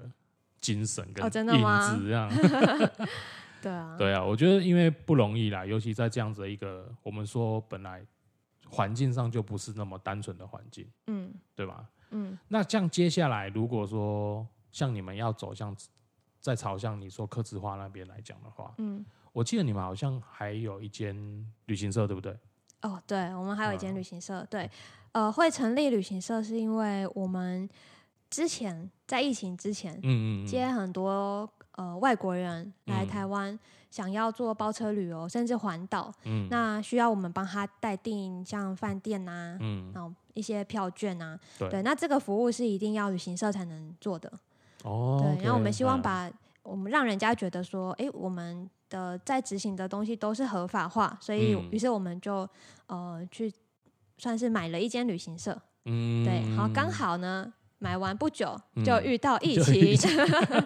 [0.61, 2.30] 精神跟影吗子，这样。
[3.66, 8.04] 对啊，对啊，我觉得因为不容易啦，尤其在这样子的一个我们说本来
[8.68, 11.88] 环境上就不是那么单纯的环境，嗯对吧？
[12.10, 15.76] 嗯那这样接下来，如果说像你们要走向
[16.40, 19.04] 在朝向你说科字化那边来讲的话，嗯。
[19.32, 21.14] 我记得你们好像还有一间
[21.66, 22.34] 旅行社，对不对？
[22.80, 24.42] 哦，对，我们还有一间嗯旅行社。
[24.48, 24.70] 对，
[25.12, 27.68] 呃，会成立旅行社是因为我们
[28.30, 31.46] 之前在疫情之前嗯嗯嗯，接很多
[31.76, 33.58] 呃外国人来嗯台湾，
[33.90, 41.38] 想要做包车旅游，甚至环岛，嗯那需要我们帮他代订像饭店啊、嗯然后一些票券啊。
[41.58, 44.30] 对那这个服务是一定要旅行社才能做的。
[44.84, 46.30] 哦，对，然后我们希望嗯把
[46.62, 52.48] 我们让人家觉得说，哎，我们的在执行的东西都是合法化，所以嗯于是我们就
[52.86, 53.52] 呃去
[54.18, 57.52] 算是买了一间旅行社，嗯对，好，刚好呢。
[57.78, 59.96] 买完不久嗯就遇到疫情，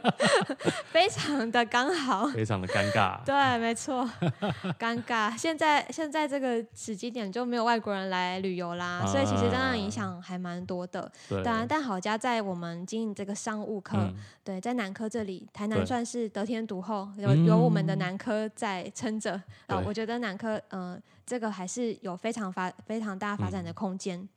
[0.92, 2.26] 非常的刚好。
[2.28, 4.08] 非常的尴尬，对，没错，
[4.78, 5.36] 尴尬。
[5.36, 11.10] 现在现在这个时机点就没有外国人来旅游啦，所以其实这样影响还蛮多的。
[11.28, 19.32] 对，当然，但好家在我们经营这个商务科，嗯对，在南科这里，台南算是得天独厚，有嗯有我们的南科在撑着。
[19.66, 24.28] 呃，对我觉得南科，嗯、这个还是有非常发非常大发展的空间。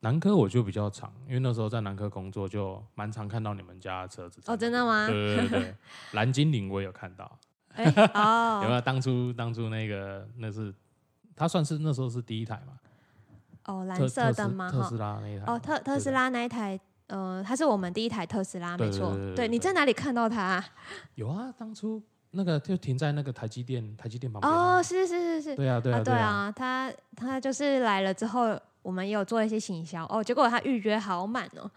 [0.00, 4.40] 南科我就比较长，因为那时候在南科工作，就蛮常看到你们家的车子。
[4.46, 4.84] 哦，真的？
[4.84, 5.06] 吗？
[5.08, 5.74] 对对对对，
[6.12, 7.38] 蓝精灵我也有看到，
[7.74, 8.80] 哎、 有没哦，有？
[8.80, 10.72] 当初当初那个那是，
[11.34, 12.78] 它算是那时候是第一台嘛，
[13.66, 14.70] 哦，蓝色的吗？
[14.70, 15.44] 特斯，拉那一台。
[15.46, 16.78] 哦，特特斯拉那一台，
[17.08, 19.16] 呃，它是我们第一台特斯拉，对没错。
[19.34, 20.64] 对你在哪里看到它啊、
[21.16, 24.76] 有啊，当初那个就停在那个台积电台积电旁边啊。
[24.78, 31.70] 哦，是是是是，对啊对啊对啊，啊，他他就是来了之后，我们也有做一些行销哦，结果他预约好满哦。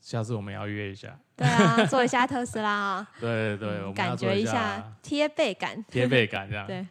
[0.00, 1.18] 下次我们要约一下。
[1.36, 5.84] 对啊，做一下特斯拉啊，对 对对，感觉一下贴背感。
[5.88, 6.86] 贴背感这样，对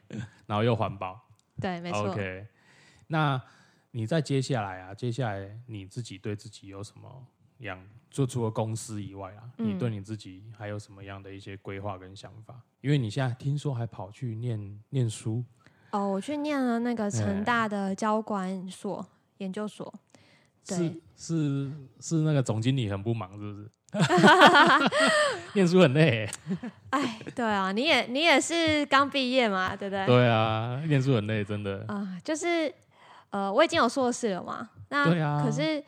[0.46, 1.20] 然后又环保。
[1.60, 2.10] 对，没错。
[2.10, 2.48] OK，
[3.08, 3.42] 那
[3.92, 7.28] 你在接下来啊，接下来你自己对自己有什么
[7.60, 7.82] 样？
[8.12, 12.62] 就除了公司以外啊，嗯你对你自己还有什么样的一些规划跟想法？
[12.82, 15.44] 因为你现在听说还跑去念念书，
[15.92, 19.04] 哦，我去念了那个哎成大的交管所
[19.38, 19.92] 研究所。
[20.68, 23.72] 对是是是那个总经理很不忙，是不是？
[25.54, 26.32] 念书很累欸，
[26.92, 30.06] 哎，对啊，你也你也是刚毕业嘛，对不对？
[30.06, 31.84] 对啊，念书很累，真的。
[31.88, 32.74] 啊、就是
[33.32, 34.70] 呃，我已经有硕士了嘛。
[34.90, 35.84] 那对啊可是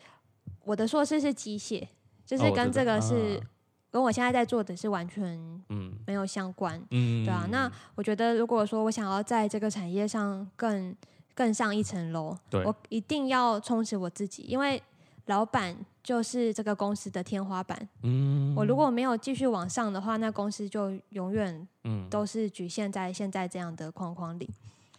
[0.64, 1.86] 我的硕士是机械，
[2.26, 3.48] 就是跟这个是、啊
[3.94, 5.24] 跟我现在在做的是完全
[5.68, 6.74] 嗯没有相关。
[6.90, 10.92] 嗯，对啊，那我觉得如果说我想要在这个产业上更
[11.32, 14.82] 更上一层楼，对我一定要充实我自己，因为
[15.26, 17.88] 老板就是这个公司的天花板。
[18.02, 24.50] 嗯，我如果没有继续往上的话，那公司就永远嗯都是局限在现在这样的框框里。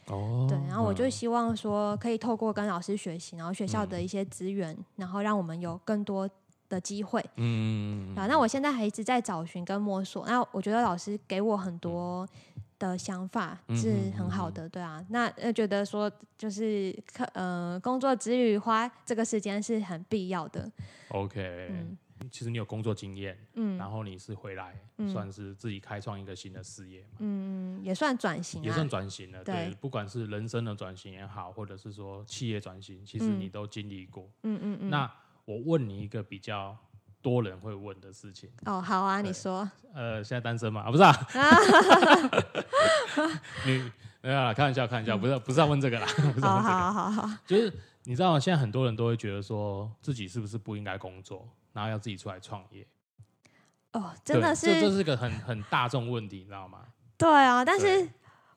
[0.07, 6.29] 哦，对，然后我就嗯希望说，可以透过跟老师学习，然后学校的一些资源，然后让我们有更多
[6.69, 7.23] 的机会。
[7.35, 10.25] 嗯啊，那我现在还一直在找寻跟摸索。
[10.25, 12.27] 那我觉得老师给我很多
[12.77, 15.03] 的想法嗯是嗯嗯很好的，对啊。
[15.09, 20.69] 那呃觉得说就是课呃工作之余花这个时间是很必要的。
[21.09, 21.97] OK，嗯
[22.31, 28.87] 其实你有工作经验，嗯然后你是回来，嗯算是自己开创一个新的事业嘛，嗯，也算转型啊也算。
[28.87, 29.43] 转型了。
[29.43, 34.29] 对对，不管是人生的转型也好，或者是说企业转型，其实嗯你都经历过。
[34.43, 34.89] 嗯嗯嗯。
[34.89, 35.11] 那
[35.45, 36.75] 我问你一个比较
[37.21, 39.69] 多人会问的事情，哦，好啊，你对说。
[39.93, 40.81] 呃，现在单身嘛？
[40.81, 41.15] 啊，不是啊，
[43.65, 43.91] 你
[44.21, 47.29] 没有啦，开玩笑，开玩笑，不是不是要问这个啦， 不是要好问这个，好好好。
[47.45, 47.71] 就是
[48.03, 52.85] 你知道现在很多人都会觉得说自己是不是不应该工作，然后要自己出来创业。
[53.93, 56.79] 哦，真的是这这是是个很很大众问题，你知道吗？
[57.17, 58.09] 对啊，但是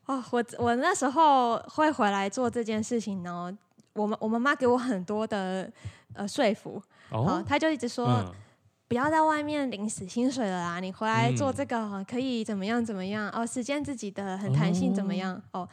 [0.07, 3.57] 我我那时候会回来做这件事情呢，
[3.99, 5.71] 我们我妈妈给我很多的
[6.15, 8.33] 呃说服，好，哦，她就一直说、嗯，
[8.89, 15.69] 不要在外面领死薪水了啦，你回来做嗯这个可以怎么样怎么样哦，时间自己的很弹性怎么样哦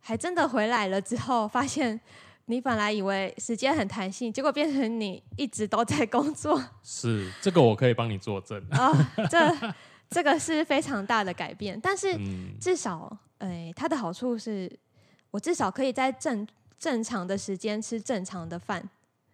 [0.00, 2.00] 还真的回来了之后发现。
[2.46, 8.62] 你本来以为时间很弹性，结果变成你一直都在工作 是这个我可以帮你作证。
[8.72, 8.94] 哦，
[9.30, 9.74] 这
[10.10, 11.80] 这个是非常大的改变。
[11.82, 14.70] 但是嗯，至少，诶、它的好处是
[15.30, 16.46] 我至少可以在正
[16.78, 18.88] 正常的时间吃正常的饭，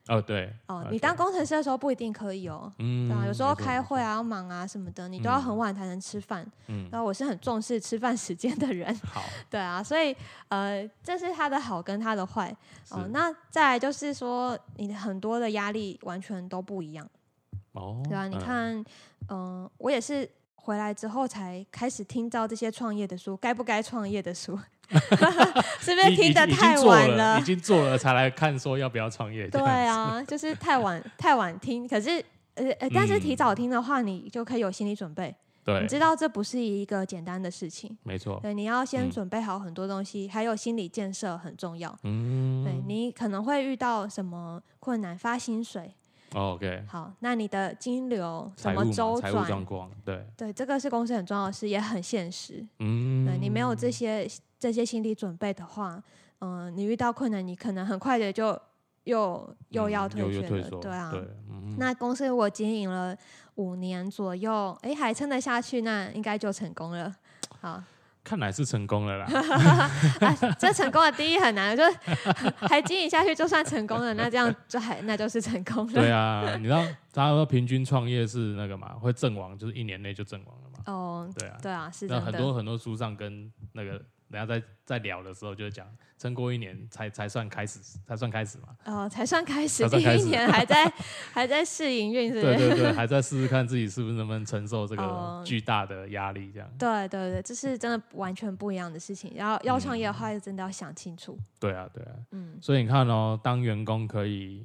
[0.09, 6.45] 哦，对，哦，你当工程师的时候不一定可以哦，嗯，对啊，有时候开会啊、要忙啊什么的，你都要很晚才能吃饭。
[6.69, 8.95] 嗯，然后我是很重视吃饭时间的人。
[9.07, 10.17] 好， 对啊，所以
[10.49, 12.55] 呃，这是他的好跟他的坏。
[12.91, 17.09] 哦，那再来就是说，你的很多的压力完全都不一样。
[17.73, 18.85] 哦，对啊，你看，
[19.29, 24.59] 嗯，我也是回来之后才开始听到这些创业的书，该不该创业的书。
[25.81, 27.39] 是不是听得太晚了？
[27.39, 29.47] 已经做了才来看说要不要创业？
[29.49, 31.87] 对啊，就是太晚太晚听。
[31.87, 32.23] 可是
[32.55, 35.35] 呃呃，但是提早听的话，你就可以有心理准备。
[35.65, 37.97] 对，你知道这不是一个简单的事情。
[38.03, 38.41] 没错。
[38.43, 41.97] 对，你要先准备好很多东西，还有心理建设很重要。
[42.03, 42.65] 嗯。
[42.65, 45.17] 对你可能会遇到什么困难？
[45.17, 45.95] 发薪水。
[46.35, 46.83] OK。
[46.89, 49.65] 好，那你的金流怎么周转？
[50.05, 50.27] 对。
[50.37, 52.67] 对，这个是公司很重要的事，也很现实。
[52.79, 53.27] 嗯。
[53.27, 54.27] 对你没有这些。
[54.61, 56.01] 这些心理准备的话，
[56.41, 58.57] 嗯，你遇到困难，你可能很快的就
[59.05, 61.11] 又又要退学了，对啊。
[61.79, 63.17] 那公司我经营了
[63.55, 67.11] 五年左右，哎，还撑得下去，那应该就成功了。
[67.61, 67.83] 好，
[68.23, 69.91] 看来是成功了啦。
[70.61, 71.83] 这成功的第一很难，就
[72.69, 75.93] 还经营下去就算成功了，那这样就还那就是成功了。
[75.95, 80.93] 对啊，你知道，大家说平均创业是那个嘛，会阵亡，就是一年内就阵亡了嘛。
[80.93, 82.21] 哦，对啊，对啊，是的。
[82.21, 84.03] 很多很多书上跟那个。
[84.31, 88.77] 人家在在聊的时候就讲，撑过一年才才算开始，才算开始嘛。
[88.85, 90.93] 哦，才算开始，第一年还在
[91.33, 92.57] 还在试营运，是不是？
[92.57, 96.71] 对对对，还在试试看自己是不是能不能承受这个巨大的压力，这样。
[96.79, 99.33] 对对对，这是真的完全不一样的事情。
[99.35, 101.37] 然后要创业的话，就真的要想清楚。
[101.59, 102.57] 对啊，对啊，嗯。
[102.61, 104.65] 所以你看哦，当员工可以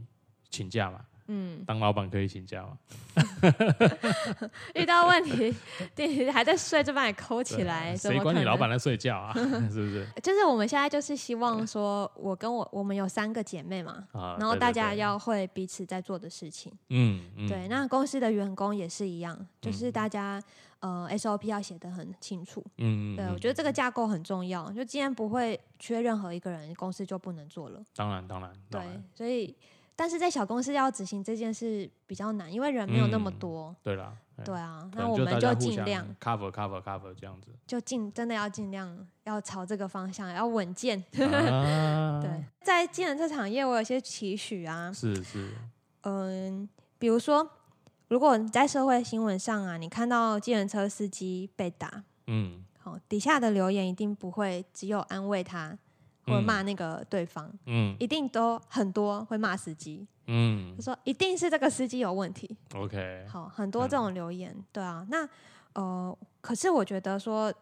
[0.50, 1.02] 请假嘛。
[1.28, 2.78] 嗯，当老板可以请假吗？
[4.76, 5.54] 遇到问题，
[5.96, 9.34] 你还在睡就把你抠起来，谁管你老板在睡觉啊？
[9.34, 10.08] 是不是？
[10.22, 14.08] 就是我们现在就是希望说，我跟我我们有三个姐妹嘛，
[14.40, 16.72] 然后大家要会彼此在做的事情。
[16.90, 17.68] 嗯，对。
[17.68, 20.42] 那公司的员工也是一样，就是大家
[20.80, 22.64] 呃 SOP 要写的很清楚。
[22.78, 23.16] 嗯嗯。
[23.16, 24.72] 对，我觉得这个架构很重要。
[24.72, 27.82] 就今天不会缺任何一个人，公司就不能做了。
[27.96, 28.52] 当然，当然。
[28.70, 28.82] 对，
[29.16, 29.56] 所以。
[29.96, 33.74] 但是在小公司要执行这件事比较难，因为人没有那么多。
[33.82, 41.02] 对啦，对啊，那我们就尽量 cover cover cover 这样子，就尽真的要尽量要朝这个方向，要稳健。
[41.12, 44.92] 对，在技能这产业，我有些期许啊。
[44.92, 45.52] 是是。
[46.02, 46.68] 嗯，
[47.00, 47.50] 比如说，
[48.10, 55.78] 如果你在社会新闻上啊，你看到计程车司机被打，嗯，好，底下的留言一定不会只有安慰他。
[56.28, 65.28] 或骂那个对方，嗯，一定都很多会骂司机，嗯，说一定是这个司机有问题，OK，好，很多这种留言，对啊，那
[65.74, 67.54] 呃，可是我觉得说，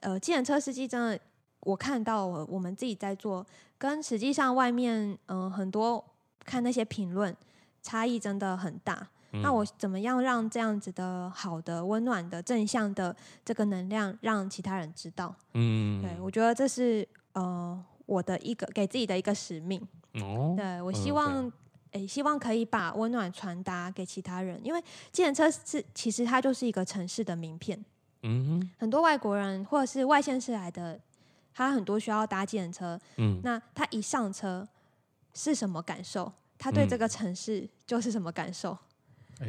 [0.00, 1.18] 呃，计程车司机真的，
[1.60, 3.46] 我看到我我们自己在做，
[3.78, 6.04] 跟实际上外面嗯很多
[6.44, 7.34] 看那些评论
[7.80, 9.08] 差异真的很大。
[9.42, 15.34] 那我怎么样让这样子的好的、温暖的、正向的这个能量让其他人知道？
[15.54, 17.84] 嗯，对我觉得这是呃。
[18.06, 19.80] 我的一个给自己的一个使命，
[20.20, 21.50] 哦，对我希望，
[21.92, 27.82] 诶，希望可以把温暖传达给其他人，因为计程车是其实它就是一个城市的名片，
[28.22, 31.00] 嗯，很多外国人或者是外县市来的，
[31.52, 34.68] 他很多需要搭计程车，嗯，那他一上车
[35.32, 36.30] 是什么感受？
[36.58, 38.76] 他对这个城市就是什么感受？
[39.40, 39.46] 哎，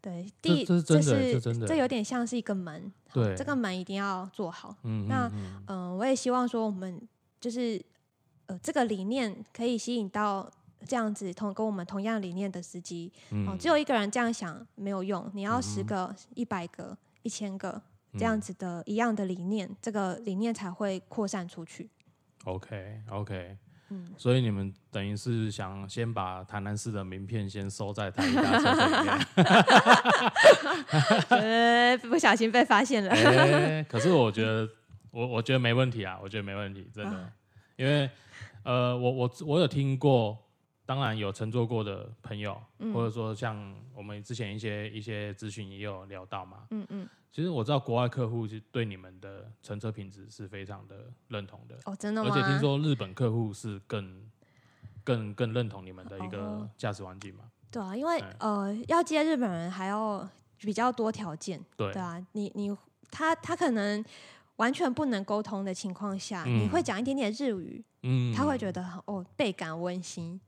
[0.00, 5.30] 对，第这这是这有点像是一个门，对，这个门一定要做好，嗯，那
[5.66, 6.98] 嗯，我也希望说我们。
[7.40, 7.80] 就是
[8.46, 10.50] 呃，这个理念可以吸引到
[10.86, 13.12] 这样子同跟我们同样理念的司机。
[13.46, 17.80] 哦，只有一个人这样想没有用，你要十个、一百个、一千个
[18.14, 21.90] 这样子的一样的理念，这个理念才会扩散出去。
[22.44, 23.56] OK，OK，
[23.90, 29.18] 嗯，所以你们等于是想先把台南市的名片先收在台大车里面。
[31.94, 33.84] 呃，不小心被发现了。
[33.84, 34.66] 可是我觉得。
[35.10, 37.32] 我我觉得没问题啊，我觉得没问题，真的，
[37.76, 38.08] 因为
[38.62, 40.36] 呃，我我我有听过，
[40.84, 42.60] 当然有乘坐过的朋友，
[42.92, 52.22] 或者说像我们之前一些一些咨询也有聊到嘛，嗯嗯，其实我知道国外客户是对你们的乘车品质是非常的认同的，哦，真的。
[52.22, 52.30] 吗？
[52.30, 54.22] 而且听说日本客户是更
[55.02, 57.44] 更更认同你们的一个驾驶环境嘛？
[57.70, 60.28] 对啊，因为呃，要接日本人还要
[60.58, 61.92] 比较多条件，对。
[61.92, 62.76] 对啊，你你
[63.10, 64.04] 他他可能。
[64.58, 70.40] 完全不能沟通的情况下，你会讲一点点日语，嗯，他会觉得很哦倍感温馨。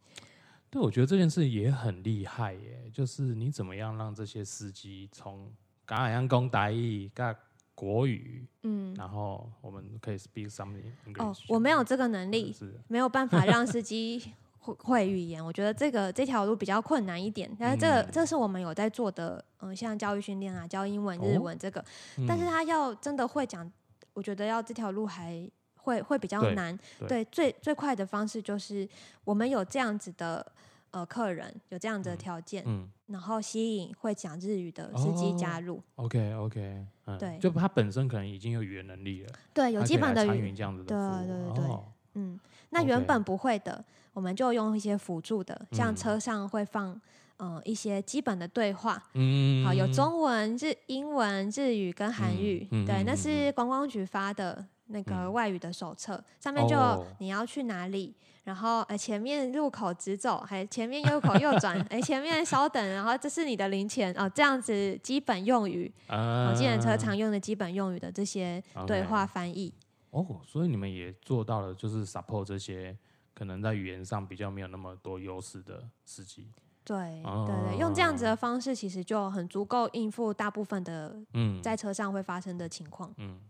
[0.69, 5.51] 对，我觉得这件事也很厉害耶，就是你怎么样让这些司机从
[5.85, 7.35] 港海洋公台语、跟
[7.75, 10.83] 国语，嗯，然后我们可以 speak something。
[11.19, 12.55] 哦，我没有这个能力，
[12.87, 14.23] 没有办法让司机
[14.59, 17.51] 会会语言，我觉得这个这条路比较困难一点。
[17.59, 21.85] 但是这个、嗯这是我们有在做的，嗯、像教育训练啊，教英文、哦日文这个，
[22.29, 23.69] 但是嗯他要真的会讲，
[24.15, 26.79] 我觉得要这条路还会会比较对难。
[26.99, 27.09] 对。
[27.09, 28.89] 对，最最快的方式就是
[29.25, 30.45] 我们有这样子的
[30.91, 32.89] 呃客人，有这样子的嗯条件，嗯。
[33.07, 35.83] 然后吸引会讲日语的司机加哦入。
[35.97, 37.37] ，OK OK，嗯，对。
[37.39, 41.85] 就他本身可能已经有语言能力了，对，有基本的语参与这样子的对对对哦
[42.15, 42.39] 嗯，
[42.71, 45.97] 那原本不会的，我们就用一些辅助的，像嗯。
[45.97, 47.01] 车上会放
[47.41, 53.15] 呃一些基本的对话，嗯，好，有中文、日英文、日语跟韩语，对，那嗯嗯嗯。
[53.15, 55.33] 嗯是观光局发的那个嗯。
[55.33, 56.77] 外语的手册，上面就
[57.19, 58.15] 你要去哪里，
[58.45, 69.73] 然后呃前面入口直走，还前面右口右转， 哎前面稍等，然后这是你的零钱哦，这样子基本用语，啊哦，计程车常用的基本用语的这些对话翻译。
[70.11, 72.95] 哦，所以你们也做到了，就是 support 这些
[73.33, 76.49] 可能在语言上比较没有那么多优势的司机。
[76.85, 83.13] 对哦对对，用这样子的方式，其实就很足够应付大部分的嗯，在车上会发生的情况。
[83.19, 83.41] 嗯，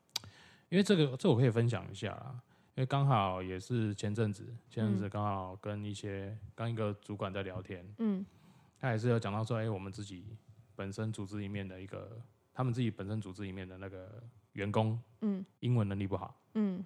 [0.69, 2.35] 因为这个这我可以分享一下啦，
[2.75, 8.25] 因为刚好也是前阵子，前阵子刚好跟一些跟一个主管在聊天，嗯。
[8.83, 10.25] 他也是有讲到说，哎、我们自己
[10.75, 12.19] 本身组织里面的一个，
[12.55, 14.23] 他们自己本身组织里面的那个
[14.53, 16.83] 员工嗯英文能力不好，嗯。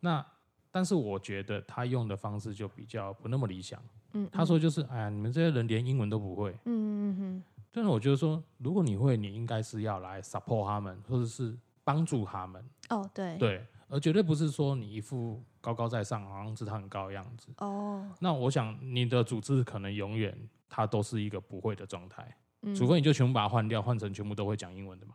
[0.00, 0.24] 那
[0.70, 3.82] 但是我觉得他用的方式就比较不那么理想。
[4.12, 6.50] 嗯，他说就是，哎呀，你们这些人连英文都不会。
[6.64, 17.48] 嗯嗯嗯但是我觉得说，如果你会，你应该是要来 support 他们，或者是帮助他们，嗯，哦对，对，而绝对不是说你一副高高在上，好像是他很高的样子。
[17.58, 20.36] 哦，那我想你的组织可能永远
[20.68, 25.14] 它都是一个不会的状态，嗯除非你就全部把它换掉，换成全部都会讲英文的嘛。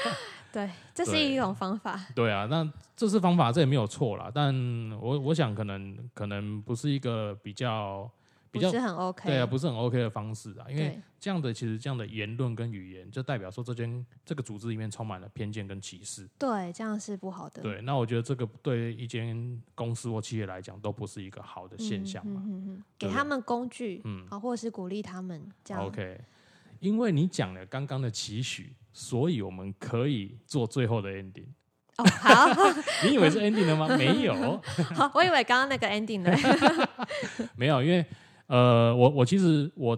[0.51, 1.99] 对，这是一种方法。
[2.15, 4.31] 对啊，那这是方法，这也没有错啦。
[4.33, 4.53] 但
[4.99, 8.09] 我我想可能可能不是一个比较
[8.51, 16.27] 比较不是很 OK，对啊，不是很 OK 的方式啊，因为对这样的其实这样的言论跟语言，就代表说这间这个组织里面充满了偏见跟歧视。
[16.37, 22.41] 对，这样是不好的对，那我觉得这个对一间公司或企业来讲都不是一个好的现象嘛。
[22.45, 25.85] 嗯嗯给他们工具，嗯啊，或者是鼓励他们这样。
[25.85, 26.19] OK，
[26.79, 31.47] 因为你讲了刚刚的期许，所以我们可以做最后的 ending。
[31.97, 32.45] 哦，好，
[33.03, 33.89] 你以为是 ending 了吗？
[33.99, 34.33] 没有，
[34.95, 36.31] 好，我以为刚刚那个 ending 呢。
[37.57, 38.05] 没有，因为
[38.49, 39.97] 呃，我我其实我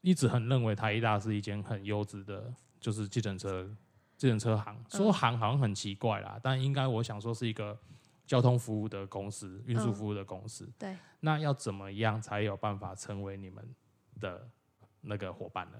[0.00, 3.68] 一直很认为台一大是一间很优质的，就是计程车
[4.16, 4.76] 计程车行。
[4.88, 7.76] 说行好像很奇怪啦，但应该我想说是一个
[8.26, 10.70] 交通服务的公司，运输嗯服务的公司。
[10.78, 13.68] 对，那要怎么样才有办法成为你们
[14.20, 14.48] 的
[15.00, 15.78] 那个伙伴呢？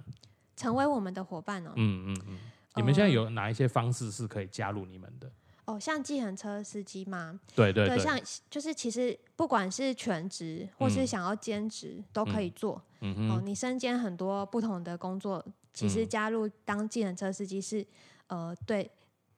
[0.57, 1.73] 成为我们的伙伴哦。
[1.77, 2.39] 嗯嗯嗯，
[2.75, 5.31] 你们现在有哪一些方式是可以加入你们的？
[5.67, 8.19] 哦，像计程车司机嘛，对对对，像
[8.51, 12.83] 就是其实不管是全职或是嗯想要兼职都可以做。
[13.01, 17.87] 嗯嗯，哦，你身兼很多不同的工作，其实嗯加入当计程车司机是
[18.27, 18.91] 呃对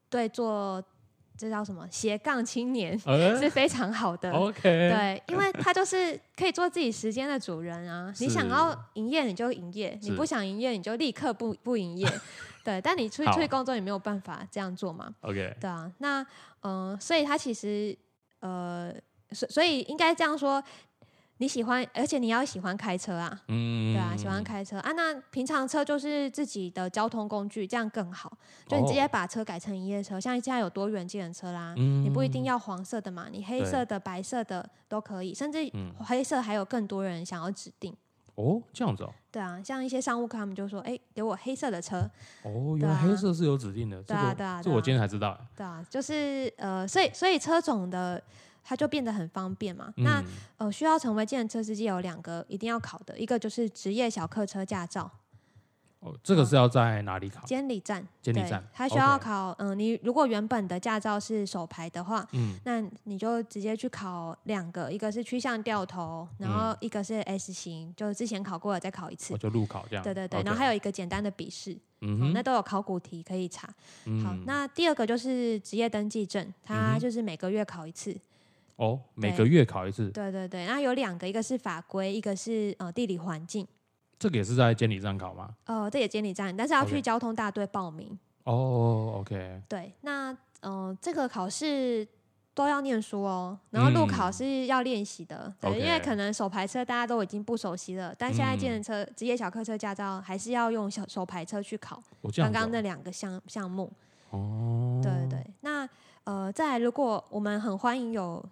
[0.09, 0.83] 对做
[1.37, 4.31] 这叫什么斜杠青年呃 是非常好的。
[4.35, 8.13] OK，对，因为他就是可以做自己时间的主人啊！
[8.21, 12.09] 你想要营业你就营业，你不想营业你就立刻不不营业。
[12.67, 16.21] 对，但你出去出去工作，你没有办法这样做嘛？OK，对啊，那
[16.63, 17.97] 嗯、呃所以他其实
[18.41, 18.93] 呃，
[19.31, 20.61] 所所以应该这样说，
[21.37, 24.91] 你喜欢，而且你要喜欢开车啊，嗯，对啊，喜欢开车啊。
[24.93, 28.37] 那平常车就是自己的交通工具，这样更好。
[28.67, 37.97] 就你直接哦把车改成营业车，像现在有多元计程车啦，嗯你不一定要黄色的嘛，你黑色的、白色的都可以，甚至嗯黑色还有更多人想要指定。
[38.37, 42.09] 哦，这样子哦，对啊，像一些商务客他们就说，哎、给我黑色的车，
[42.43, 44.63] 哦，原来黑色是有指定的，这对啊个对啊。
[44.63, 45.39] 这我今天才知道。
[45.57, 48.23] 对啊，就是呃，所以所以车种的
[48.63, 49.93] 它就变得很方便嘛。
[49.97, 50.25] 那嗯
[50.59, 55.11] 呃，需要成为计程车司机有两个一定要考的，一个就是职业小客车驾照，
[56.07, 57.45] 哦，这个是要在哪里考？
[57.45, 58.07] 监理站。
[58.23, 69.39] 对监理站，它需要考，嗯、你如果原本的驾照是手牌的话，嗯那你就直接去考两个，一个是趋向掉头，然后一个是 S 型，就之前考过了再考一次我。
[69.39, 70.05] 就路考这样。
[70.05, 73.69] 对对对然后还有一个简单的笔试，嗯哼，那都有考古题可以查。
[74.05, 78.17] 嗯好，那第二个就是职业登记证，嗯它就是每个月考一次。
[78.77, 83.67] 哦，每对个月考一次，对对对，那有两个，一个是法规，一个是呃地理环境。
[84.19, 85.51] 这个也是在监理站考吗？
[85.67, 88.19] 呃，这也监理站，但是要 OK 去交通大队报名。
[88.45, 92.07] 哦，OK，对，那嗯、呃这个考试
[92.55, 95.53] 都要念书哦，然后路考嗯是要练习的。
[95.61, 102.03] 对因为可能手排车大家都已经不熟悉了，但现在嗯计程车、职业小客车驾照还是要用小手排车去考。
[102.21, 103.93] 我这样子哦刚刚那两个项项目，
[104.31, 105.47] 哦，对对对。
[105.61, 105.87] 那
[106.25, 108.45] 呃，再来，如果我们很欢迎有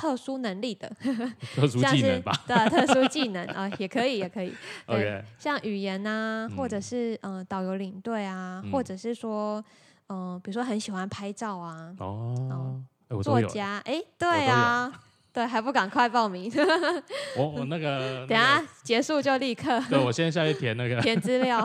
[0.00, 0.90] 特殊能力的，
[1.54, 4.50] 特殊技能吧，对，特殊技能啊， 也可以，也可以。
[4.86, 9.62] OK，像语言啊，或者是嗯导游领队啊，或者是说
[10.08, 12.80] 嗯，比如说很喜欢拍照啊，哦，
[13.22, 14.90] 作家，哎，对啊。
[15.32, 16.50] 对，还不赶快报名？
[17.38, 19.80] 我我那个等下结束就立刻。
[19.88, 21.64] 对，我现在下去填那个填资料。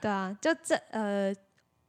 [0.00, 1.34] 对啊，就这呃，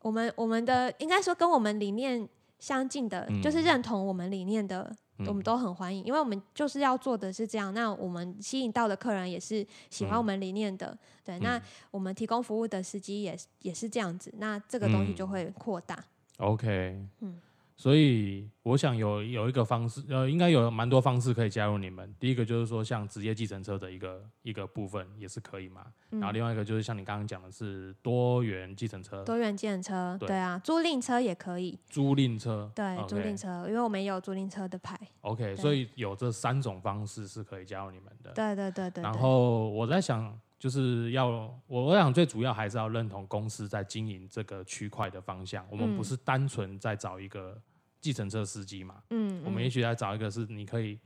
[0.01, 4.91] 我们我们的应该说跟我们理念相近的，就是认同我们理念的，
[5.25, 7.73] 我们都很欢迎，因为我们就是要做的是这样。
[7.73, 11.39] 那我们吸引到的客人也是喜欢我们理念的，对。
[11.39, 16.03] 那我们提供服务的司机也也是这样子，那这个东西就会扩大。
[16.37, 17.41] OK，嗯。
[17.77, 22.11] 所以我想有有一个方式，呃，应该有蛮多方式可以加入你们。
[22.19, 25.85] 第一个就是说，像职业计程车的一个一个部分也是可以嘛。
[26.09, 31.77] 然后另外一个就是像你刚刚讲的是多元计程车，多元计程车，对啊，租赁车也可以。
[31.87, 34.99] 租赁车，对，租赁车，因为我们有租赁车的牌。
[35.21, 38.31] OK，所以有这三种方式是可以加入你们的。
[38.31, 39.03] 对对对对。
[39.03, 40.37] 然后我在想。
[40.59, 41.27] 就是要
[41.67, 45.65] 我我想最主要还是要认同公司在经营这个区块的方向。
[45.69, 47.61] 我们不是单纯在找一个
[48.01, 49.03] 计程车司机嘛？
[49.11, 50.99] 嗯，我们也许在找一个是你可以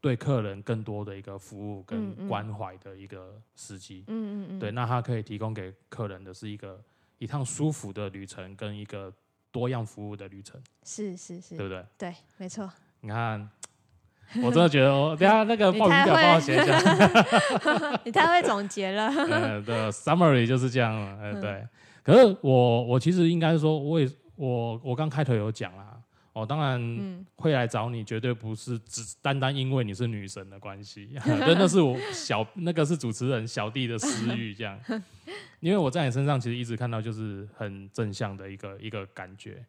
[0.00, 4.04] 对客人更多的一个服务跟关怀的一个司机。
[4.08, 4.58] 嗯嗯嗯。
[4.58, 6.82] 对，那他可以提供给客人的是一个
[7.18, 9.12] 一趟舒服的旅程跟一个
[9.50, 10.62] 多样服务的旅程。
[10.84, 11.86] 是是是，对不对？
[11.96, 12.70] 对，没错。
[13.00, 13.48] 你看。
[14.42, 16.78] 我真的觉得，我等下那个报名表帮我写一下。
[18.04, 19.08] 你太会总结了。
[19.08, 21.18] 呃，的 summary 就是这样了。
[21.20, 21.66] 呃，对。
[22.02, 25.86] 可是我，我其实应该说，我也，我，我刚开头有讲啦。
[26.32, 31.10] 哦，当然会来找你，绝对不是只单单因为你是女神的关系。
[31.26, 34.78] 真的是我小那个是主持人小弟的私欲这样。
[35.58, 39.62] 因为我在你身上其实一直看到就是很正向的一个一个感觉。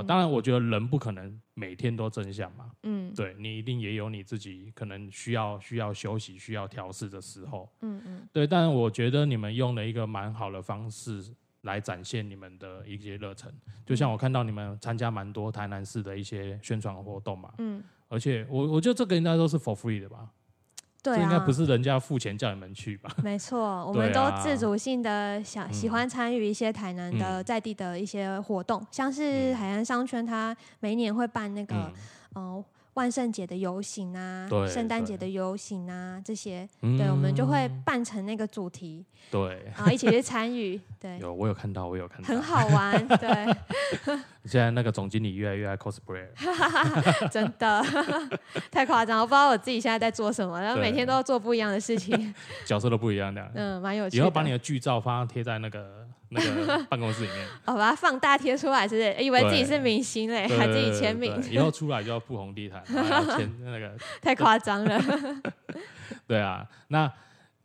[0.00, 2.70] 哦，当然，我觉得人不可能每天都正向嘛。
[2.82, 7.68] 嗯，对你一定也有你自己可能需要需要休息、需要调试的时候。
[7.82, 8.46] 嗯嗯，对。
[8.46, 11.24] 但我觉得你们用了一个蛮好的方式
[11.62, 13.52] 来展现你们的一些热忱。
[13.86, 17.52] 就像我看到你们参加蛮多台南市的一些宣传活动嘛。
[17.58, 17.82] 嗯。
[18.08, 20.30] 而且我我觉得这个应该都是 for free 的吧。
[21.12, 23.10] 这应该不是人家付钱叫你们去吧？
[23.22, 31.92] 没错，我们都自主性的想喜欢参与一些台南的在地的一些活动，像是海岸商圈，它每年会办那个
[32.34, 32.64] 嗯。
[32.94, 43.56] 万圣节的游行啊，圣诞节的游行啊，这些，对，我们就会扮成那个主题，对，然后一起去参与，对， 有我有看到，我有看到，很好玩，对。
[44.44, 46.26] 现在那个总经理越来越爱 cosplay，
[47.30, 47.82] 真的
[48.70, 52.34] 太夸张，我不知道我自己现在在做什么，然后每天都要做不一样的事情，
[52.64, 54.18] 角色都不一样的，嗯，蛮有趣。
[54.18, 56.06] 以后把你的剧照发贴在那个。
[56.34, 59.24] 那个办公室里面， 哦，把它放大贴出来，是不是？
[59.24, 61.32] 以为自己是明星嘞，还自己签名。
[61.50, 63.96] 以后出来就要铺红地毯，签那个。
[64.20, 65.00] 太夸张了。
[66.26, 67.10] 对啊，那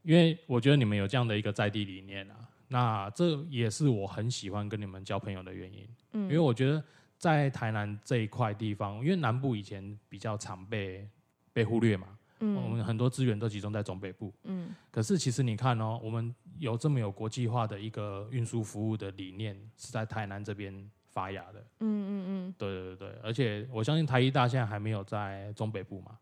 [0.03, 2.35] 因为我觉得你们有这样的一个在地理念啊，
[2.69, 5.87] 那这也是我很喜欢跟你们交朋友的原因。
[6.13, 6.81] 嗯，因为我觉得
[7.17, 11.07] 在台南这一块地方，因为南部以前比较常被
[11.51, 12.07] 被忽略嘛。
[12.39, 14.33] 嗯，我们很多资源都集中在中北部。
[14.43, 21.59] 嗯，可是其实你看哦，我们有这么有国际化的一个运输服务的理念，是在台南这边发芽的。
[21.79, 26.17] 嗯嗯嗯，对对对，而且我相信台一大现在还没有在中北部嘛。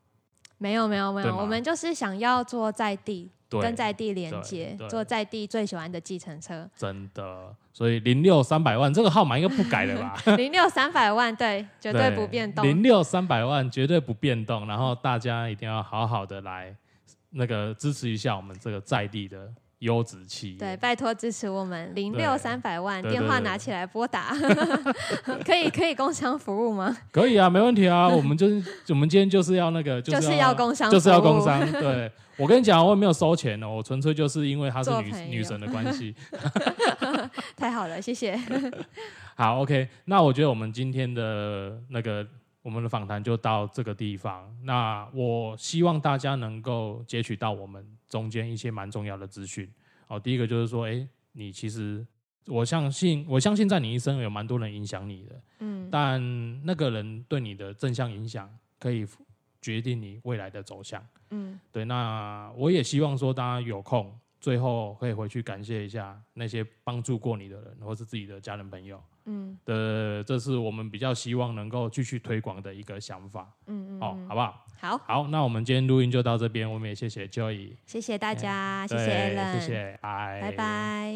[0.58, 6.70] 没有没有没有，我们就是想要做在地，跟在地连接，做在地最喜欢的计程车。
[6.76, 10.22] 真的，所以零六三百万这个号码应该不改了吧？
[10.36, 12.66] 零六三百万，对，绝对不变动。
[12.66, 16.76] 零六三百万绝对不变动，然后大家一定要好好的来
[17.30, 19.48] 那个支持一下我们这个在地的。
[19.80, 24.36] 优质企业，对，拜托支持我们零六三百万电话拿起来拨打，
[25.46, 26.98] 可以可以工商服务吗？
[27.12, 31.60] 可以啊，没问题啊，我们就是 我们今天就是要那个就是要工商，就是要工商。
[31.72, 36.16] 对我跟你讲，我也没有收钱哦，我纯粹就是因为她是女女神的关系。
[37.56, 38.40] 太好了，谢谢。
[39.36, 42.26] 好，OK，那我觉得我们今天的那个。
[42.64, 44.54] 我们的访谈就到这个地方。
[44.66, 49.72] 那我希望大家能够截取到我们中间一些蛮重要的资讯。
[50.08, 52.06] 哦，第一个就是说，哎，你其实
[52.46, 55.42] 我相信，我相信在你一生有蛮多人影响你的。
[55.60, 55.90] 嗯。
[55.92, 58.50] 但那个人对你的正向影响，
[58.80, 59.06] 可以
[59.62, 61.06] 决定你未来的走向。
[61.32, 61.60] 嗯。
[61.72, 64.18] 对，那我也希望说，大家有空。
[64.40, 69.04] 最后可以回去感谢一下那些帮助过你的人，或是自己的家人朋友。
[69.26, 73.52] 嗯，的，这是我们比较希望能够继续推广的一个想法。
[73.66, 74.64] 嗯嗯，好，好不好？
[74.80, 74.98] 好。
[74.98, 80.52] 好，那我们今天录音就到这边，我们也谢谢 Joy，谢谢大家，谢谢 Alan，谢谢 I，拜。
[80.52, 81.14] 拜。